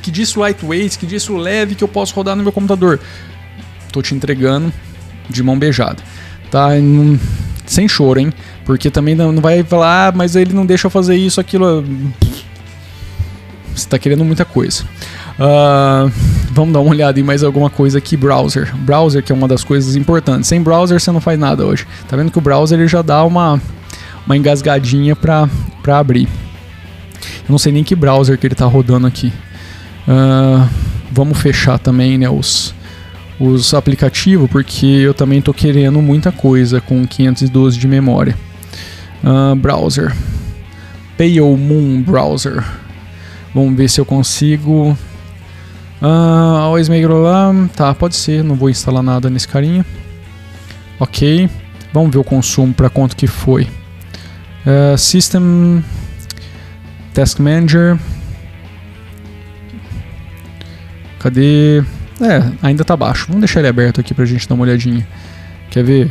que 0.00 0.10
distro 0.10 0.40
lightweight, 0.40 0.98
que 0.98 1.06
distro 1.06 1.36
leve 1.36 1.76
que 1.76 1.84
eu 1.84 1.88
posso 1.88 2.14
rodar 2.14 2.36
no 2.36 2.42
meu 2.42 2.52
computador. 2.52 2.98
Tô 3.92 4.02
te 4.02 4.14
entregando 4.14 4.72
de 5.28 5.42
mão 5.42 5.58
beijada. 5.58 6.02
Tá? 6.50 6.70
sem 7.66 7.88
choro, 7.88 8.20
hein? 8.20 8.32
Porque 8.64 8.90
também 8.90 9.14
não 9.14 9.40
vai 9.40 9.62
falar, 9.62 10.08
ah, 10.08 10.12
mas 10.14 10.36
ele 10.36 10.52
não 10.52 10.64
deixa 10.64 10.86
eu 10.86 10.90
fazer 10.90 11.16
isso, 11.16 11.40
aquilo. 11.40 11.84
Você 13.74 13.86
está 13.86 13.98
querendo 13.98 14.24
muita 14.24 14.44
coisa. 14.44 14.84
Uh, 15.32 16.12
vamos 16.50 16.72
dar 16.72 16.80
uma 16.80 16.90
olhada 16.90 17.18
em 17.18 17.22
mais 17.22 17.42
alguma 17.42 17.70
coisa 17.70 17.98
aqui. 17.98 18.16
Browser. 18.16 18.74
Browser, 18.76 19.22
que 19.22 19.32
é 19.32 19.34
uma 19.34 19.48
das 19.48 19.64
coisas 19.64 19.96
importantes. 19.96 20.46
Sem 20.46 20.62
browser 20.62 21.00
você 21.00 21.10
não 21.10 21.20
faz 21.20 21.38
nada 21.38 21.64
hoje. 21.64 21.86
Tá 22.08 22.16
vendo 22.16 22.30
que 22.30 22.38
o 22.38 22.40
browser 22.40 22.78
ele 22.78 22.88
já 22.88 23.02
dá 23.02 23.24
uma, 23.24 23.60
uma 24.26 24.36
engasgadinha 24.36 25.16
para 25.16 25.48
abrir. 25.88 26.28
Eu 27.22 27.50
não 27.50 27.58
sei 27.58 27.72
nem 27.72 27.82
que 27.82 27.94
browser 27.94 28.38
que 28.38 28.46
ele 28.46 28.54
está 28.54 28.66
rodando 28.66 29.06
aqui. 29.06 29.32
Uh, 30.06 30.68
vamos 31.10 31.38
fechar 31.38 31.78
também 31.78 32.18
né, 32.18 32.28
os, 32.28 32.74
os 33.38 33.72
aplicativos, 33.74 34.50
porque 34.50 34.86
eu 34.86 35.14
também 35.14 35.38
estou 35.38 35.54
querendo 35.54 36.00
muita 36.02 36.30
coisa 36.30 36.80
com 36.80 37.06
512 37.06 37.78
de 37.78 37.88
memória. 37.88 38.36
Uh, 39.22 39.54
browser. 39.56 40.14
Pale 41.16 41.40
Moon 41.40 42.02
Browser. 42.02 42.64
Vamos 43.54 43.76
ver 43.76 43.88
se 43.88 44.00
eu 44.00 44.04
consigo. 44.04 44.96
Uh, 46.00 46.06
always 46.06 46.88
make 46.88 47.06
lá. 47.06 47.52
Tá, 47.76 47.94
pode 47.94 48.16
ser. 48.16 48.42
Não 48.42 48.54
vou 48.54 48.68
instalar 48.68 49.02
nada 49.02 49.30
nesse 49.30 49.46
carinha. 49.46 49.84
Ok. 50.98 51.48
Vamos 51.92 52.10
ver 52.10 52.18
o 52.18 52.24
consumo 52.24 52.72
para 52.72 52.88
quanto 52.88 53.14
que 53.14 53.26
foi. 53.26 53.68
Uh, 54.66 54.96
system 54.96 55.84
Task 57.12 57.38
Manager. 57.38 57.98
Cadê? 61.18 61.82
É, 62.20 62.50
ainda 62.62 62.84
tá 62.84 62.96
baixo. 62.96 63.26
Vamos 63.28 63.42
deixar 63.42 63.60
ele 63.60 63.68
aberto 63.68 64.00
aqui 64.00 64.14
pra 64.14 64.24
gente 64.24 64.48
dar 64.48 64.54
uma 64.54 64.64
olhadinha. 64.64 65.06
Quer 65.70 65.84
ver? 65.84 66.10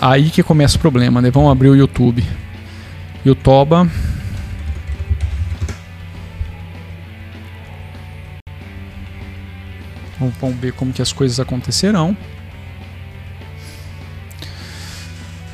aí 0.00 0.30
que 0.30 0.42
começa 0.42 0.76
o 0.76 0.80
problema, 0.80 1.20
né? 1.20 1.30
Vamos 1.30 1.50
abrir 1.50 1.68
o 1.68 1.76
YouTube. 1.76 2.24
YouTube. 3.24 3.90
Vamos 10.40 10.56
ver 10.60 10.72
como 10.72 10.92
que 10.92 11.02
as 11.02 11.12
coisas 11.12 11.40
acontecerão. 11.40 12.16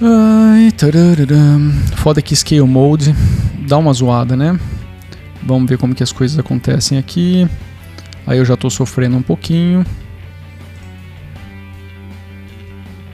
Ai, 0.01 0.71
Foda 1.97 2.23
que 2.23 2.37
Scale 2.37 2.63
Mode 2.63 3.15
dá 3.67 3.77
uma 3.79 3.93
zoada, 3.93 4.37
né? 4.37 4.59
Vamos 5.43 5.69
ver 5.69 5.79
como 5.79 5.95
que 5.95 6.03
as 6.03 6.13
coisas 6.13 6.39
acontecem 6.39 6.99
aqui. 6.99 7.49
Aí 8.27 8.39
eu 8.39 8.45
já 8.45 8.55
estou 8.55 8.71
sofrendo 8.71 9.17
um 9.17 9.23
pouquinho. 9.23 9.85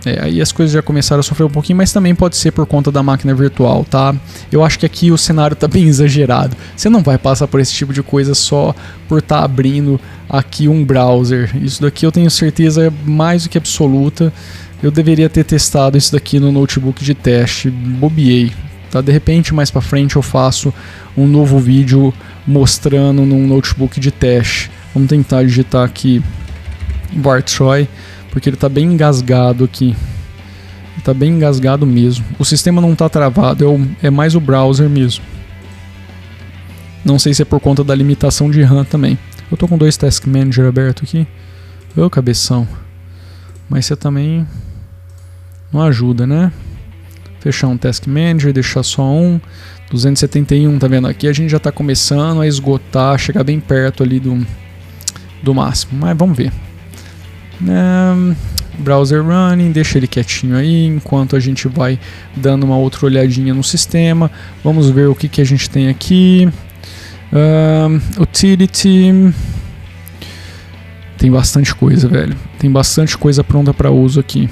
É, 0.06 0.22
aí 0.22 0.40
as 0.40 0.52
coisas 0.52 0.72
já 0.72 0.82
começaram 0.82 1.20
a 1.20 1.22
sofrer 1.22 1.44
um 1.44 1.50
pouquinho, 1.50 1.78
mas 1.78 1.92
também 1.92 2.14
pode 2.14 2.36
ser 2.36 2.50
por 2.52 2.66
conta 2.66 2.92
da 2.92 3.02
máquina 3.02 3.34
virtual, 3.34 3.84
tá? 3.84 4.14
Eu 4.52 4.62
acho 4.62 4.78
que 4.78 4.86
aqui 4.86 5.10
o 5.10 5.16
cenário 5.16 5.56
tá 5.56 5.66
bem 5.68 5.84
exagerado. 5.84 6.56
Você 6.76 6.88
não 6.88 7.02
vai 7.02 7.16
passar 7.16 7.46
por 7.48 7.60
esse 7.60 7.72
tipo 7.72 7.92
de 7.92 8.02
coisa 8.02 8.34
só 8.34 8.74
por 9.08 9.18
estar 9.18 9.38
tá 9.38 9.44
abrindo 9.44 10.00
aqui 10.28 10.68
um 10.68 10.84
browser. 10.84 11.56
Isso 11.62 11.82
daqui 11.82 12.04
eu 12.06 12.12
tenho 12.12 12.30
certeza 12.30 12.86
é 12.86 12.92
mais 13.04 13.44
do 13.44 13.48
que 13.48 13.58
absoluta. 13.58 14.32
Eu 14.82 14.90
deveria 14.90 15.30
ter 15.30 15.44
testado 15.44 15.96
isso 15.96 16.12
daqui 16.12 16.38
no 16.38 16.52
notebook 16.52 17.02
de 17.02 17.14
teste, 17.14 17.70
bobiei. 17.70 18.52
Tá? 18.90 19.00
De 19.00 19.10
repente, 19.10 19.54
mais 19.54 19.70
para 19.70 19.80
frente 19.80 20.16
eu 20.16 20.22
faço 20.22 20.72
um 21.16 21.26
novo 21.26 21.58
vídeo 21.58 22.12
mostrando 22.46 23.24
num 23.24 23.46
notebook 23.46 23.98
de 23.98 24.10
teste. 24.10 24.70
Vamos 24.92 25.08
tentar 25.08 25.42
digitar 25.42 25.84
aqui 25.84 26.22
Bartroy 27.12 27.88
porque 28.34 28.48
ele 28.48 28.56
está 28.56 28.68
bem 28.68 28.92
engasgado 28.92 29.62
aqui. 29.62 29.96
Está 30.98 31.14
bem 31.14 31.34
engasgado 31.34 31.86
mesmo. 31.86 32.24
O 32.36 32.44
sistema 32.44 32.80
não 32.80 32.92
está 32.92 33.08
travado, 33.08 33.64
é, 33.64 33.66
o, 33.68 33.88
é 34.02 34.10
mais 34.10 34.34
o 34.34 34.40
browser 34.40 34.90
mesmo. 34.90 35.24
Não 37.04 37.16
sei 37.16 37.32
se 37.32 37.42
é 37.42 37.44
por 37.44 37.60
conta 37.60 37.84
da 37.84 37.94
limitação 37.94 38.50
de 38.50 38.60
RAM 38.60 38.84
também. 38.84 39.16
Eu 39.50 39.56
tô 39.56 39.68
com 39.68 39.78
dois 39.78 39.96
Task 39.96 40.26
Manager 40.26 40.66
aberto 40.66 41.04
aqui. 41.04 41.28
Ô 41.96 42.10
cabeção. 42.10 42.66
Mas 43.70 43.86
você 43.86 43.94
também 43.94 44.44
não 45.72 45.80
ajuda, 45.82 46.26
né? 46.26 46.52
Fechar 47.38 47.68
um 47.68 47.76
Task 47.76 48.04
Manager, 48.08 48.52
deixar 48.52 48.82
só 48.82 49.04
um. 49.04 49.40
271, 49.90 50.76
tá 50.80 50.88
vendo? 50.88 51.06
Aqui 51.06 51.28
a 51.28 51.32
gente 51.32 51.50
já 51.50 51.60
tá 51.60 51.70
começando 51.70 52.40
a 52.40 52.48
esgotar, 52.48 53.16
chegar 53.16 53.44
bem 53.44 53.60
perto 53.60 54.02
ali 54.02 54.18
do, 54.18 54.44
do 55.40 55.54
máximo. 55.54 56.00
Mas 56.00 56.16
vamos 56.18 56.36
ver. 56.36 56.50
Browser 58.78 59.22
running, 59.22 59.70
deixa 59.70 59.98
ele 59.98 60.06
quietinho 60.06 60.56
aí 60.56 60.86
enquanto 60.86 61.36
a 61.36 61.40
gente 61.40 61.68
vai 61.68 61.98
dando 62.34 62.64
uma 62.64 62.76
outra 62.76 63.06
olhadinha 63.06 63.54
no 63.54 63.62
sistema. 63.62 64.30
Vamos 64.62 64.90
ver 64.90 65.08
o 65.08 65.14
que, 65.14 65.28
que 65.28 65.40
a 65.40 65.44
gente 65.44 65.70
tem 65.70 65.88
aqui. 65.88 66.48
Utility. 68.18 69.32
Tem 71.16 71.30
bastante 71.30 71.74
coisa, 71.74 72.08
velho. 72.08 72.36
Tem 72.58 72.70
bastante 72.70 73.16
coisa 73.16 73.42
pronta 73.42 73.72
para 73.72 73.90
uso 73.90 74.20
aqui. 74.20 74.48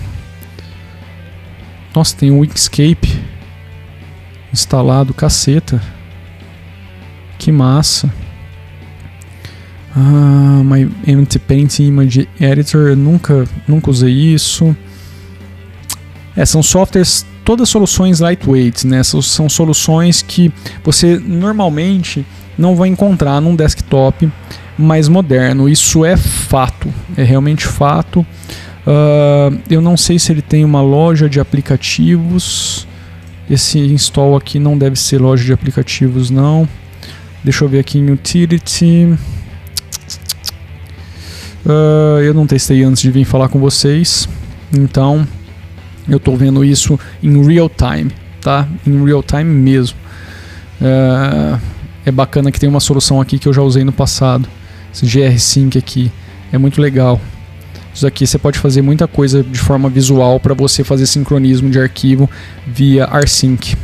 Nossa, 1.94 2.16
tem 2.16 2.30
um 2.30 2.42
Inkscape 2.44 3.21
instalado, 4.52 5.12
caceta. 5.12 5.82
Que 7.38 7.50
massa. 7.50 8.12
Ah, 9.94 10.62
my 10.64 10.90
Empty 11.06 11.38
Paint 11.38 11.78
Image 11.80 12.28
Editor, 12.40 12.88
eu 12.88 12.96
nunca, 12.96 13.44
nunca 13.68 13.90
usei 13.90 14.12
isso. 14.12 14.75
É, 16.34 16.46
são 16.46 16.62
softwares, 16.62 17.26
todas 17.44 17.68
soluções 17.68 18.20
lightweight, 18.20 18.87
né? 18.87 19.02
São, 19.02 19.20
são 19.20 19.49
soluções 19.49 20.22
que 20.22 20.50
você 20.82 21.18
normalmente 21.18 22.25
não 22.56 22.75
vai 22.75 22.88
encontrar 22.88 23.40
num 23.40 23.54
desktop 23.54 24.30
mais 24.78 25.08
moderno. 25.08 25.68
Isso 25.68 26.04
é 26.04 26.16
fato, 26.16 26.92
é 27.16 27.22
realmente 27.22 27.66
fato. 27.66 28.26
Uh, 28.87 29.58
eu 29.70 29.80
não 29.80 29.96
sei 29.96 30.18
se 30.18 30.32
ele 30.32 30.42
tem 30.42 30.64
uma 30.64 30.82
loja 30.82 31.28
de 31.28 31.38
aplicativos. 31.38 32.87
Esse 33.50 33.78
install 33.78 34.37
aqui 34.37 34.58
não 34.58 34.78
deve 34.78 34.96
ser 34.99 35.20
loja 35.20 35.44
de 35.44 35.52
aplicativos, 35.52 36.30
não. 36.30 36.66
Deixa 37.44 37.64
eu 37.64 37.68
ver 37.68 37.80
aqui 37.80 37.99
em 37.99 38.11
Utility. 38.11 39.18
Uh, 41.64 42.21
eu 42.23 42.35
não 42.35 42.47
testei 42.47 42.83
antes 42.83 43.02
de 43.02 43.11
vir 43.11 43.25
falar 43.25 43.49
com 43.49 43.61
vocês, 43.61 44.28
então 44.73 45.26
eu 46.09 46.16
estou 46.16 46.37
vendo 46.37 46.64
isso 46.64 46.99
em 47.23 47.45
real 47.45 47.71
time, 47.71 48.11
tá? 48.40 48.66
Em 48.87 49.04
real 49.04 49.23
time 49.23 49.45
mesmo. 49.45 49.97
Uh, 50.81 51.61
é 52.04 52.11
bacana 52.11 52.50
que 52.50 52.59
tem 52.59 52.69
uma 52.69 52.81
solução 52.81 53.21
aqui 53.21 53.38
que 53.38 53.47
eu 53.47 53.52
já 53.52 53.62
usei 53.62 53.85
no 53.85 53.92
passado, 53.92 54.49
esse 54.92 55.07
GR 55.07 55.38
Sync 55.38 55.78
aqui, 55.78 56.11
é 56.52 56.59
muito 56.59 56.81
legal. 56.81 57.21
Isso 57.95 58.07
aqui 58.07 58.26
você 58.26 58.38
pode 58.38 58.59
fazer 58.59 58.83
muita 58.83 59.07
coisa 59.07 59.42
de 59.42 59.59
forma 59.59 59.88
visual 59.88 60.40
para 60.40 60.54
você 60.54 60.83
fazer 60.83 61.07
sincronismo 61.07 61.71
de 61.71 61.78
arquivo 61.78 62.28
via 62.66 63.04
rsync. 63.07 63.76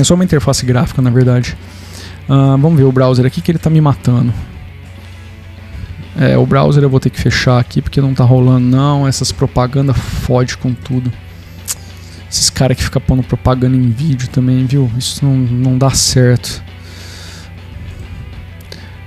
É 0.00 0.02
só 0.02 0.14
uma 0.14 0.24
interface 0.24 0.64
gráfica, 0.64 1.02
na 1.02 1.10
verdade. 1.10 1.56
Uh, 2.28 2.56
vamos 2.56 2.76
ver 2.76 2.84
o 2.84 2.92
browser 2.92 3.26
aqui 3.26 3.40
que 3.40 3.50
ele 3.50 3.58
está 3.58 3.68
me 3.68 3.80
matando. 3.80 4.32
É, 6.18 6.36
o 6.36 6.44
browser 6.44 6.82
eu 6.82 6.90
vou 6.90 7.00
ter 7.00 7.10
que 7.10 7.20
fechar 7.20 7.58
aqui 7.58 7.80
porque 7.80 8.00
não 8.00 8.14
tá 8.14 8.24
rolando 8.24 8.66
não. 8.66 9.06
Essas 9.06 9.32
propagandas 9.32 9.96
fode 9.96 10.56
com 10.56 10.72
tudo. 10.72 11.12
Esses 12.30 12.50
caras 12.50 12.76
que 12.76 12.82
ficam 12.82 13.02
pondo 13.02 13.22
propaganda 13.22 13.76
em 13.76 13.90
vídeo 13.90 14.28
também, 14.28 14.64
viu? 14.64 14.90
Isso 14.96 15.24
não, 15.24 15.36
não 15.36 15.78
dá 15.78 15.90
certo. 15.90 16.62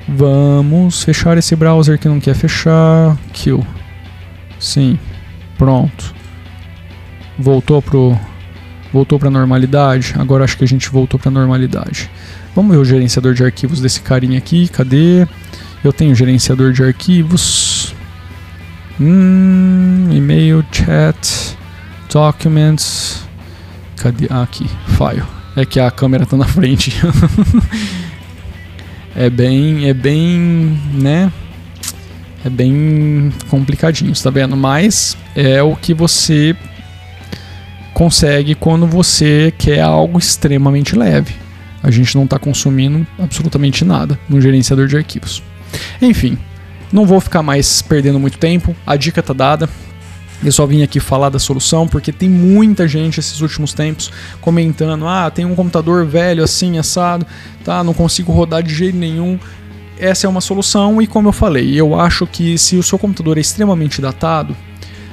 Vamos 0.07 1.03
fechar 1.03 1.38
esse 1.38 1.55
browser 1.55 1.97
que 1.97 2.07
não 2.07 2.19
quer 2.19 2.35
fechar. 2.35 3.17
Kill. 3.33 3.65
Sim. 4.59 5.00
Pronto. 5.57 6.13
Voltou 7.38 7.81
pro 7.81 8.17
Voltou 8.95 9.19
para 9.19 9.29
normalidade? 9.29 10.15
Agora 10.17 10.45
acho 10.45 10.57
que 10.57 10.63
a 10.63 10.67
gente 10.67 10.89
voltou 10.89 11.19
para 11.19 11.29
normalidade. 11.29 12.09
Vamos 12.55 12.74
ver 12.74 12.81
o 12.81 12.85
gerenciador 12.85 13.33
de 13.33 13.43
arquivos 13.43 13.81
desse 13.81 14.00
carinha 14.00 14.38
aqui. 14.38 14.69
Cadê? 14.69 15.27
Eu 15.86 15.94
tenho 15.94 16.15
gerenciador 16.15 16.74
de 16.74 16.84
arquivos. 16.84 17.94
Hum, 19.00 20.10
e-mail, 20.12 20.65
chat, 20.72 21.56
documents. 22.12 23.24
Cadê? 23.96 24.25
Ah, 24.32 24.42
aqui, 24.42 24.68
file. 24.98 25.22
É 25.56 25.63
que 25.63 25.80
a 25.80 25.92
câmera 25.92 26.25
tá 26.25 26.36
na 26.36 26.46
frente. 26.46 26.92
é 29.15 29.30
bem, 29.30 29.88
é 29.88 29.94
bem, 29.94 30.82
né? 30.92 31.32
É 32.44 32.50
bem 32.50 33.32
complicadinho, 33.48 34.12
tá 34.15 34.32
vendo? 34.32 34.58
Mas 34.58 35.15
é 35.36 35.62
o 35.62 35.75
que 35.75 35.94
você 35.94 36.56
consegue 37.94 38.56
quando 38.56 38.88
você 38.88 39.54
quer 39.56 39.82
algo 39.82 40.18
extremamente 40.18 40.96
leve. 40.96 41.36
A 41.84 41.92
gente 41.92 42.15
não 42.15 42.24
está 42.24 42.39
consumindo 42.39 43.06
absolutamente 43.20 43.86
nada 43.86 44.20
no 44.27 44.42
gerenciador 44.42 44.88
de 44.88 44.98
arquivos. 44.98 45.44
Enfim, 46.01 46.38
não 46.91 47.05
vou 47.05 47.20
ficar 47.20 47.44
mais 47.44 47.82
perdendo 47.82 48.20
muito 48.20 48.38
tempo, 48.38 48.75
a 48.86 48.96
dica 48.96 49.22
tá 49.22 49.34
dada. 49.34 49.70
Eu 50.44 50.51
só 50.51 50.65
vim 50.65 50.84
aqui 50.84 51.00
falar 51.00 51.29
da 51.29 51.39
solução 51.39 51.88
porque 51.88 52.12
tem 52.12 52.29
muita 52.29 52.88
gente 52.88 53.20
esses 53.20 53.41
últimos 53.41 53.74
tempos 53.74 54.12
comentando: 54.41 55.08
"Ah, 55.08 55.32
tem 55.32 55.46
um 55.46 55.55
computador 55.55 56.05
velho 56.05 56.44
assim 56.44 56.77
assado, 56.77 57.25
tá, 57.63 57.84
não 57.84 57.94
consigo 57.94 58.32
rodar 58.32 58.62
de 58.62 58.74
jeito 58.74 58.98
nenhum". 58.98 59.39
Essa 59.98 60.27
é 60.27 60.29
uma 60.29 60.41
solução 60.41 61.01
e 61.01 61.08
como 61.08 61.29
eu 61.29 61.34
falei, 61.34 61.74
eu 61.74 61.98
acho 62.00 62.27
que 62.27 62.58
se 62.58 62.75
o 62.75 62.84
seu 62.84 63.00
computador 63.00 63.38
é 63.38 63.41
extremamente 63.41 64.01
datado, 64.01 64.55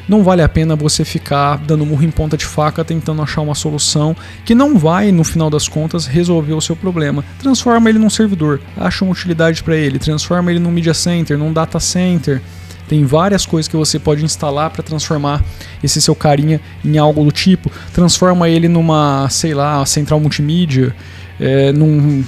não 0.09 0.23
vale 0.23 0.43
a 0.43 0.49
pena 0.49 0.75
você 0.75 1.05
ficar 1.05 1.59
dando 1.59 1.87
murro 1.87 2.03
em 2.03 2.11
ponta 2.11 2.37
de 2.37 2.45
faca 2.45 2.85
tentando 2.85 3.23
achar 3.23 3.41
uma 3.41 3.55
solução 3.55 4.17
que 4.45 4.55
não 4.55 4.77
vai, 4.77 5.13
no 5.13 5.25
final 5.25 5.49
das 5.49 5.69
contas, 5.69 6.07
resolver 6.07 6.53
o 6.53 6.61
seu 6.61 6.75
problema. 6.75 7.25
Transforma 7.39 7.89
ele 7.89 7.99
num 7.99 8.11
servidor, 8.11 8.61
acha 8.77 9.05
uma 9.05 9.13
utilidade 9.13 9.63
para 9.63 9.77
ele, 9.77 9.99
transforma 9.99 10.51
ele 10.51 10.61
num 10.61 10.71
media 10.71 10.95
center, 10.95 11.39
num 11.39 11.53
data 11.53 11.79
center. 11.79 12.41
Tem 12.89 13.05
várias 13.05 13.47
coisas 13.47 13.69
que 13.69 13.77
você 13.77 13.99
pode 13.99 14.25
instalar 14.25 14.69
para 14.71 14.83
transformar 14.83 15.43
esse 15.83 16.01
seu 16.03 16.15
carinha 16.15 16.61
em 16.85 16.99
algo 16.99 17.25
do 17.25 17.33
tipo. 17.33 17.71
Transforma 17.95 18.49
ele 18.49 18.69
numa, 18.69 19.29
sei 19.31 19.55
lá, 19.55 19.87
central 19.87 20.21
multimídia, 20.21 20.95
é, 21.41 21.73
num 21.73 22.23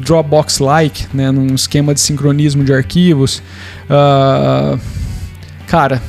Dropbox-like, 0.00 1.08
né, 1.12 1.30
num 1.30 1.54
esquema 1.54 1.92
de 1.92 2.00
sincronismo 2.00 2.64
de 2.64 2.72
arquivos. 2.72 3.42
Uh, 3.90 4.78
cara, 5.66 6.00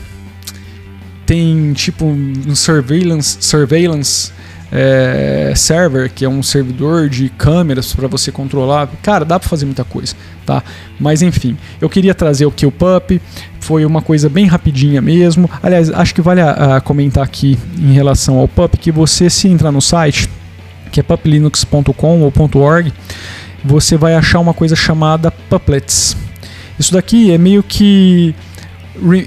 tem 1.28 1.74
tipo 1.74 2.06
um 2.06 2.56
surveillance, 2.56 3.38
surveillance 3.42 4.32
é, 4.72 5.54
server, 5.56 6.10
que 6.10 6.24
é 6.24 6.30
um 6.30 6.42
servidor 6.42 7.10
de 7.10 7.28
câmeras 7.30 7.94
para 7.94 8.08
você 8.08 8.32
controlar. 8.32 8.90
Cara, 9.04 9.26
dá 9.26 9.38
para 9.38 9.48
fazer 9.48 9.66
muita 9.66 9.84
coisa, 9.84 10.16
tá? 10.46 10.64
Mas 10.98 11.22
enfim, 11.22 11.58
eu 11.82 11.90
queria 11.90 12.16
trazer 12.16 12.46
o 12.46 12.52
QPup, 12.52 13.22
foi 13.60 13.86
uma 13.86 14.02
coisa 14.02 14.30
bem 14.30 14.46
rapidinha 14.46 15.02
mesmo. 15.02 15.50
Aliás, 15.62 15.90
acho 15.92 16.16
que 16.16 16.22
vale 16.22 16.40
a, 16.40 16.78
a 16.78 16.82
comentar 16.82 17.26
aqui 17.26 17.60
em 17.78 17.92
relação 17.92 18.38
ao 18.38 18.48
Pup 18.48 18.76
que 18.78 18.92
você 18.92 19.30
se 19.30 19.50
entrar 19.50 19.72
no 19.72 19.82
site, 19.82 20.30
que 20.94 21.02
é 21.02 21.04
puplinux.com 21.04 22.22
ou 22.22 22.34
.org, 22.62 22.94
você 23.66 23.98
vai 23.98 24.16
achar 24.16 24.40
uma 24.40 24.54
coisa 24.54 24.78
chamada 24.78 25.30
Puplets. 25.30 26.16
Isso 26.80 26.94
daqui 26.94 27.32
é 27.32 27.38
meio 27.38 27.62
que 27.62 28.34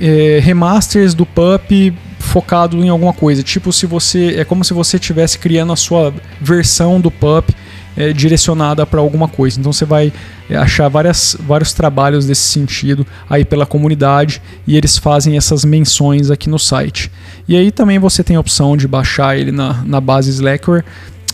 é, 0.00 0.40
remasters 0.40 1.14
do 1.14 1.24
Pup 1.24 1.70
focado 2.18 2.76
em 2.78 2.88
alguma 2.88 3.12
coisa. 3.12 3.42
Tipo, 3.42 3.72
se 3.72 3.86
você 3.86 4.36
é 4.38 4.44
como 4.44 4.64
se 4.64 4.72
você 4.72 4.96
estivesse 4.96 5.38
criando 5.38 5.72
a 5.72 5.76
sua 5.76 6.12
versão 6.40 7.00
do 7.00 7.10
Pup 7.10 7.50
é, 7.96 8.12
direcionada 8.12 8.86
para 8.86 9.00
alguma 9.00 9.28
coisa. 9.28 9.58
Então 9.58 9.72
você 9.72 9.84
vai 9.84 10.12
é, 10.48 10.56
achar 10.56 10.88
várias, 10.88 11.36
vários 11.40 11.72
trabalhos 11.72 12.26
desse 12.26 12.42
sentido 12.42 13.06
aí 13.28 13.44
pela 13.44 13.66
comunidade 13.66 14.40
e 14.66 14.76
eles 14.76 14.96
fazem 14.96 15.36
essas 15.36 15.64
menções 15.64 16.30
aqui 16.30 16.48
no 16.48 16.58
site. 16.58 17.10
E 17.48 17.56
aí 17.56 17.70
também 17.70 17.98
você 17.98 18.22
tem 18.22 18.36
a 18.36 18.40
opção 18.40 18.76
de 18.76 18.86
baixar 18.86 19.36
ele 19.36 19.52
na, 19.52 19.82
na 19.84 20.00
base 20.00 20.30
Slackware, 20.30 20.84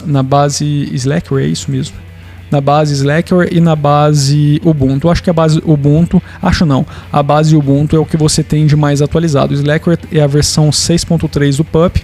na 0.05 0.23
base 0.23 0.65
Slackware, 0.93 1.45
é 1.45 1.49
isso 1.49 1.71
mesmo 1.71 2.06
na 2.51 2.61
base 2.61 2.95
Slackware 2.95 3.49
e 3.53 3.61
na 3.61 3.75
base 3.75 4.61
Ubuntu. 4.65 5.09
Acho 5.09 5.23
que 5.23 5.31
a 5.31 5.33
base 5.33 5.61
Ubuntu, 5.65 6.23
acho 6.43 6.65
não, 6.65 6.87
a 7.13 7.23
base 7.23 7.57
Ubuntu 7.57 7.97
é 7.97 7.99
o 7.99 8.05
que 8.05 8.17
você 8.17 8.43
tem 8.43 8.67
de 8.67 8.77
mais 8.77 9.03
atualizado. 9.03 9.53
O 9.53 9.57
Slackware 9.57 9.99
é 10.13 10.21
a 10.21 10.27
versão 10.27 10.71
6.3 10.71 11.57
do 11.57 11.65
PUP 11.65 12.03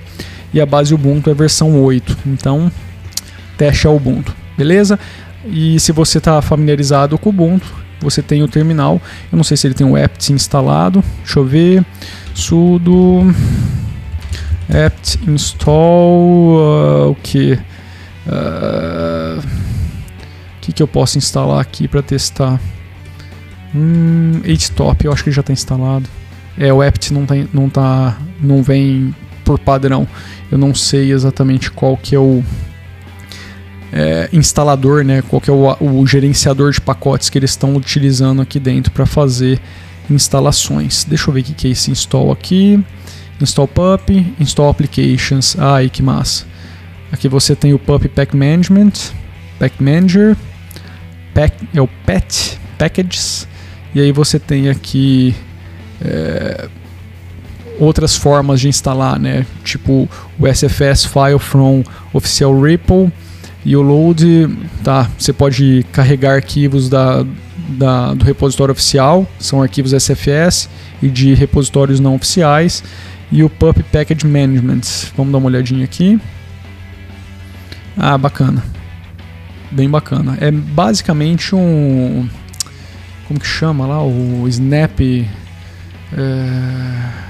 e 0.53 0.61
a 0.61 0.67
base 0.67 0.95
Ubuntu 0.95 1.31
é 1.31 1.33
a 1.33 1.37
versão 1.37 1.83
8. 1.83 2.19
Então, 2.27 2.71
teste 3.57 3.87
a 3.87 3.91
Ubuntu, 3.91 4.35
beleza? 4.57 4.99
E 5.47 5.79
se 5.81 5.93
você 5.93 6.19
está 6.19 6.41
familiarizado 6.41 7.19
com 7.19 7.31
o 7.31 7.33
Ubuntu, 7.33 7.83
você 8.01 8.21
tem 8.21 8.43
o 8.43 8.49
terminal. 8.49 9.01
Eu 9.31 9.37
não 9.37 9.45
sei 9.45 9.57
se 9.57 9.67
ele 9.67 9.75
tem 9.75 9.87
o 9.87 9.97
apt 9.97 10.33
instalado. 10.33 11.03
Deixa 11.25 11.39
eu 11.39 11.45
ver. 11.45 11.85
sudo 12.35 13.33
apt 14.69 15.19
install 15.29 16.57
uh, 16.57 17.11
o 17.11 17.17
que? 17.23 17.59
Uh, 18.27 19.43
que, 20.63 20.73
que 20.73 20.83
eu 20.83 20.89
posso 20.89 21.19
instalar 21.19 21.61
aqui 21.61 21.89
para 21.89 22.01
testar? 22.01 22.61
Hum, 23.75 24.41
HTOP, 24.45 25.05
eu 25.05 25.13
acho 25.13 25.25
que 25.25 25.31
já 25.31 25.41
está 25.41 25.53
instalado. 25.53 26.09
É, 26.57 26.73
o 26.73 26.81
apt 26.81 27.13
não, 27.13 27.27
tá, 27.27 27.35
não, 27.53 27.69
tá, 27.69 28.19
não 28.41 28.63
vem 28.63 29.15
por 29.45 29.59
padrão. 29.59 30.07
Eu 30.51 30.59
não 30.59 30.75
sei 30.75 31.13
exatamente 31.13 31.71
qual 31.71 31.97
que 31.97 32.15
é 32.15 32.19
o 32.19 32.45
é, 33.93 34.29
instalador, 34.33 35.05
né? 35.05 35.23
Qual 35.23 35.41
que 35.41 35.51
é 35.51 35.53
o, 35.53 35.77
o 35.81 36.07
gerenciador 36.07 36.71
de 36.71 36.81
pacotes 36.81 37.29
que 37.29 37.39
eles 37.39 37.51
estão 37.51 37.75
utilizando 37.75 38.41
aqui 38.41 38.61
dentro 38.61 38.93
para 38.93 39.05
fazer 39.05 39.61
instalações. 40.09 41.05
Deixa 41.05 41.29
eu 41.29 41.35
ver 41.35 41.41
o 41.41 41.45
que, 41.45 41.55
que 41.55 41.69
é 41.69 41.71
esse 41.71 41.91
install 41.91 42.31
aqui. 42.31 42.83
Install 43.41 43.69
pup, 43.69 44.35
install 44.39 44.69
applications. 44.69 45.57
Ai, 45.59 45.89
que 45.89 46.03
massa. 46.03 46.45
Aqui 47.11 47.29
você 47.29 47.57
tem 47.57 47.75
o 47.75 47.79
pup 47.79 48.07
pack 48.09 48.37
management, 48.37 48.93
pack 49.59 49.83
manager 49.83 50.37
pack, 51.35 51.69
é 51.75 51.81
o 51.81 51.89
pet 52.07 52.59
packages 52.79 53.47
e 53.95 54.01
aí 54.01 54.13
você 54.13 54.39
tem 54.39 54.69
aqui 54.69 55.35
é, 56.01 56.69
outras 57.79 58.17
formas 58.17 58.61
de 58.61 58.69
instalar, 58.69 59.19
né? 59.19 59.47
Tipo 59.65 60.09
o 60.39 60.47
SFS 60.47 61.05
file 61.05 61.39
from 61.39 61.83
official 62.13 62.59
repo 62.61 63.13
e 63.65 63.77
o 63.77 63.83
load, 63.83 64.49
tá? 64.83 65.11
Você 65.19 65.33
pode 65.33 65.85
carregar 65.93 66.35
arquivos 66.35 66.89
da, 66.89 67.25
da, 67.69 68.15
do 68.15 68.25
repositório 68.25 68.73
oficial, 68.73 69.27
são 69.39 69.63
arquivos 69.63 69.93
SFS 69.93 70.69
e 71.03 71.09
de 71.09 71.35
repositórios 71.35 72.01
não 72.01 72.15
oficiais 72.15 72.83
e 73.31 73.43
o 73.43 73.51
pup 73.51 73.83
package 73.85 74.27
management. 74.27 74.81
Vamos 75.17 75.33
dar 75.33 75.39
uma 75.39 75.47
olhadinha 75.47 75.85
aqui. 75.85 76.21
Ah, 77.97 78.17
bacana 78.17 78.82
bem 79.73 79.89
bacana. 79.89 80.37
É 80.41 80.51
basicamente 80.51 81.55
um. 81.55 82.29
Como 83.27 83.41
que 83.41 83.47
chama 83.47 83.87
lá? 83.87 84.03
O 84.03 84.47
Snap. 84.49 85.01
É, 85.01 85.29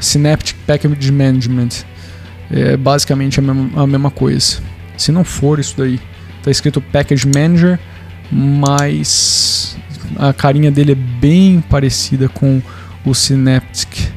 Synaptic 0.00 0.56
Package 0.66 1.12
Management. 1.12 1.84
É 2.50 2.76
basicamente 2.76 3.38
a 3.38 3.42
mesma, 3.42 3.82
a 3.82 3.86
mesma 3.86 4.10
coisa. 4.10 4.60
Se 4.96 5.10
não 5.10 5.24
for 5.24 5.58
isso 5.58 5.74
daí, 5.78 5.98
tá 6.42 6.50
escrito 6.50 6.80
Package 6.80 7.26
Manager, 7.26 7.78
mas 8.30 9.76
a 10.16 10.32
carinha 10.32 10.70
dele 10.70 10.92
é 10.92 10.94
bem 10.94 11.60
parecida 11.60 12.28
com 12.28 12.60
o 13.04 13.14
Synaptic. 13.14 14.10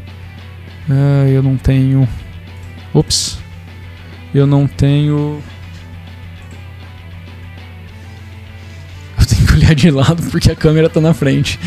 É, 0.89 1.29
eu 1.31 1.41
não 1.41 1.57
tenho. 1.57 2.07
Ops. 2.93 3.39
Eu 4.33 4.45
não 4.45 4.67
tenho 4.67 5.41
olhar 9.65 9.75
de 9.75 9.91
lado 9.91 10.23
porque 10.29 10.51
a 10.51 10.55
câmera 10.55 10.89
tá 10.89 11.01
na 11.01 11.13
frente. 11.13 11.59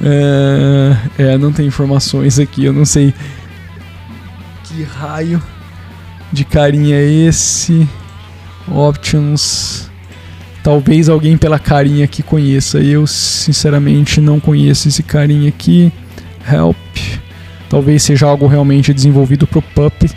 É, 0.00 0.96
é, 1.22 1.38
não 1.38 1.52
tem 1.52 1.66
informações 1.66 2.38
aqui, 2.38 2.64
eu 2.64 2.72
não 2.72 2.84
sei 2.84 3.12
que 4.64 4.82
raio 4.84 5.42
de 6.32 6.44
carinha 6.44 6.96
é 6.96 7.04
esse. 7.04 7.88
Options. 8.68 9.90
Talvez 10.62 11.08
alguém 11.08 11.38
pela 11.38 11.58
carinha 11.58 12.04
aqui 12.04 12.22
conheça. 12.22 12.78
Eu 12.78 13.06
sinceramente 13.06 14.20
não 14.20 14.38
conheço 14.38 14.88
esse 14.88 15.02
carinha 15.02 15.48
aqui. 15.48 15.90
Help. 16.46 16.76
Talvez 17.70 18.02
seja 18.02 18.26
algo 18.26 18.46
realmente 18.46 18.94
desenvolvido 18.94 19.46
pro 19.46 19.62
Pup, 19.62 20.10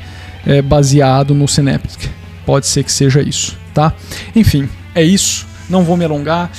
é, 0.46 0.62
baseado 0.62 1.34
no 1.34 1.48
Synaptic. 1.48 2.10
Pode 2.46 2.67
ser 2.67 2.84
que 2.84 2.91
seja 2.91 3.22
isso, 3.22 3.58
tá? 3.74 3.94
Enfim, 4.36 4.70
é 4.96 5.04
isso. 5.04 5.46
Não 5.70 5.84
vou 5.84 5.96
me 5.96 6.06
alongar 6.06 6.50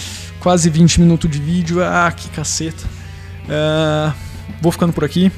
quase 0.42 0.68
20 0.68 1.00
minutos 1.00 1.30
de 1.30 1.40
vídeo. 1.40 1.82
Ah, 1.82 2.10
que 2.10 2.28
caceta. 2.30 2.84
Uh, 3.44 4.12
vou 4.60 4.72
ficando 4.72 4.92
por 4.92 5.04
aqui. 5.04 5.30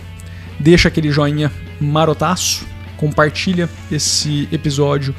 Deixa 0.59 0.89
aquele 0.89 1.13
joinha 1.13 1.53
marotaço. 1.79 2.67
Compartilha 2.97 3.69
esse 3.93 4.49
episódio 4.51 5.15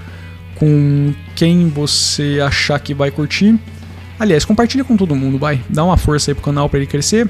com 0.56 1.14
quem 1.36 1.70
você 1.70 2.40
achar 2.44 2.80
que 2.80 2.96
vai 2.96 3.12
curtir. 3.12 3.60
Aliás, 4.20 4.44
compartilha 4.44 4.84
com 4.84 4.98
todo 4.98 5.16
mundo, 5.16 5.38
vai. 5.38 5.62
Dá 5.70 5.84
uma 5.84 5.98
força 5.98 6.32
aí 6.32 6.36
pro 6.36 6.44
canal 6.44 6.68
para 6.68 6.80
ele 6.80 6.88
crescer. 6.88 7.30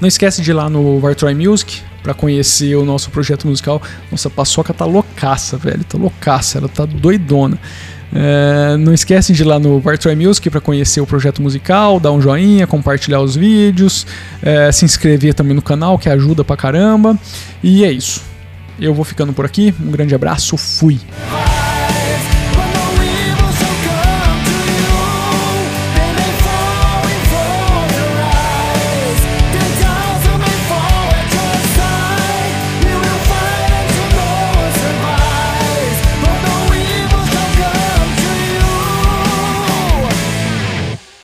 Não 0.00 0.08
esquece 0.08 0.42
de 0.42 0.50
ir 0.50 0.54
lá 0.54 0.68
no 0.68 0.98
Vartroy 0.98 1.34
Music 1.34 1.80
para 2.02 2.12
conhecer 2.12 2.74
o 2.74 2.84
nosso 2.84 3.10
projeto 3.10 3.46
musical. 3.46 3.80
Nossa, 4.10 4.28
a 4.28 4.30
Paçoca 4.30 4.74
tá 4.74 4.84
loucaça, 4.84 5.56
velho. 5.56 5.84
Tá 5.84 5.96
loucaça, 5.96 6.58
ela 6.58 6.68
tá 6.68 6.84
doidona. 6.84 7.58
É, 8.14 8.76
não 8.76 8.92
esquece 8.94 9.32
de 9.32 9.42
ir 9.42 9.44
lá 9.44 9.58
no 9.58 9.80
Vartroy 9.80 10.14
Music 10.14 10.48
para 10.48 10.60
conhecer 10.60 11.00
o 11.00 11.06
projeto 11.06 11.42
musical, 11.42 11.98
dar 11.98 12.12
um 12.12 12.20
joinha, 12.20 12.66
compartilhar 12.66 13.20
os 13.20 13.36
vídeos, 13.36 14.06
é, 14.42 14.70
se 14.72 14.84
inscrever 14.84 15.34
também 15.34 15.54
no 15.54 15.62
canal, 15.62 15.98
que 15.98 16.08
ajuda 16.08 16.44
pra 16.44 16.56
caramba. 16.56 17.18
E 17.62 17.84
é 17.84 17.90
isso. 17.90 18.22
Eu 18.78 18.94
vou 18.94 19.04
ficando 19.04 19.32
por 19.32 19.44
aqui. 19.44 19.74
Um 19.80 19.90
grande 19.90 20.14
abraço, 20.14 20.56
fui! 20.56 21.00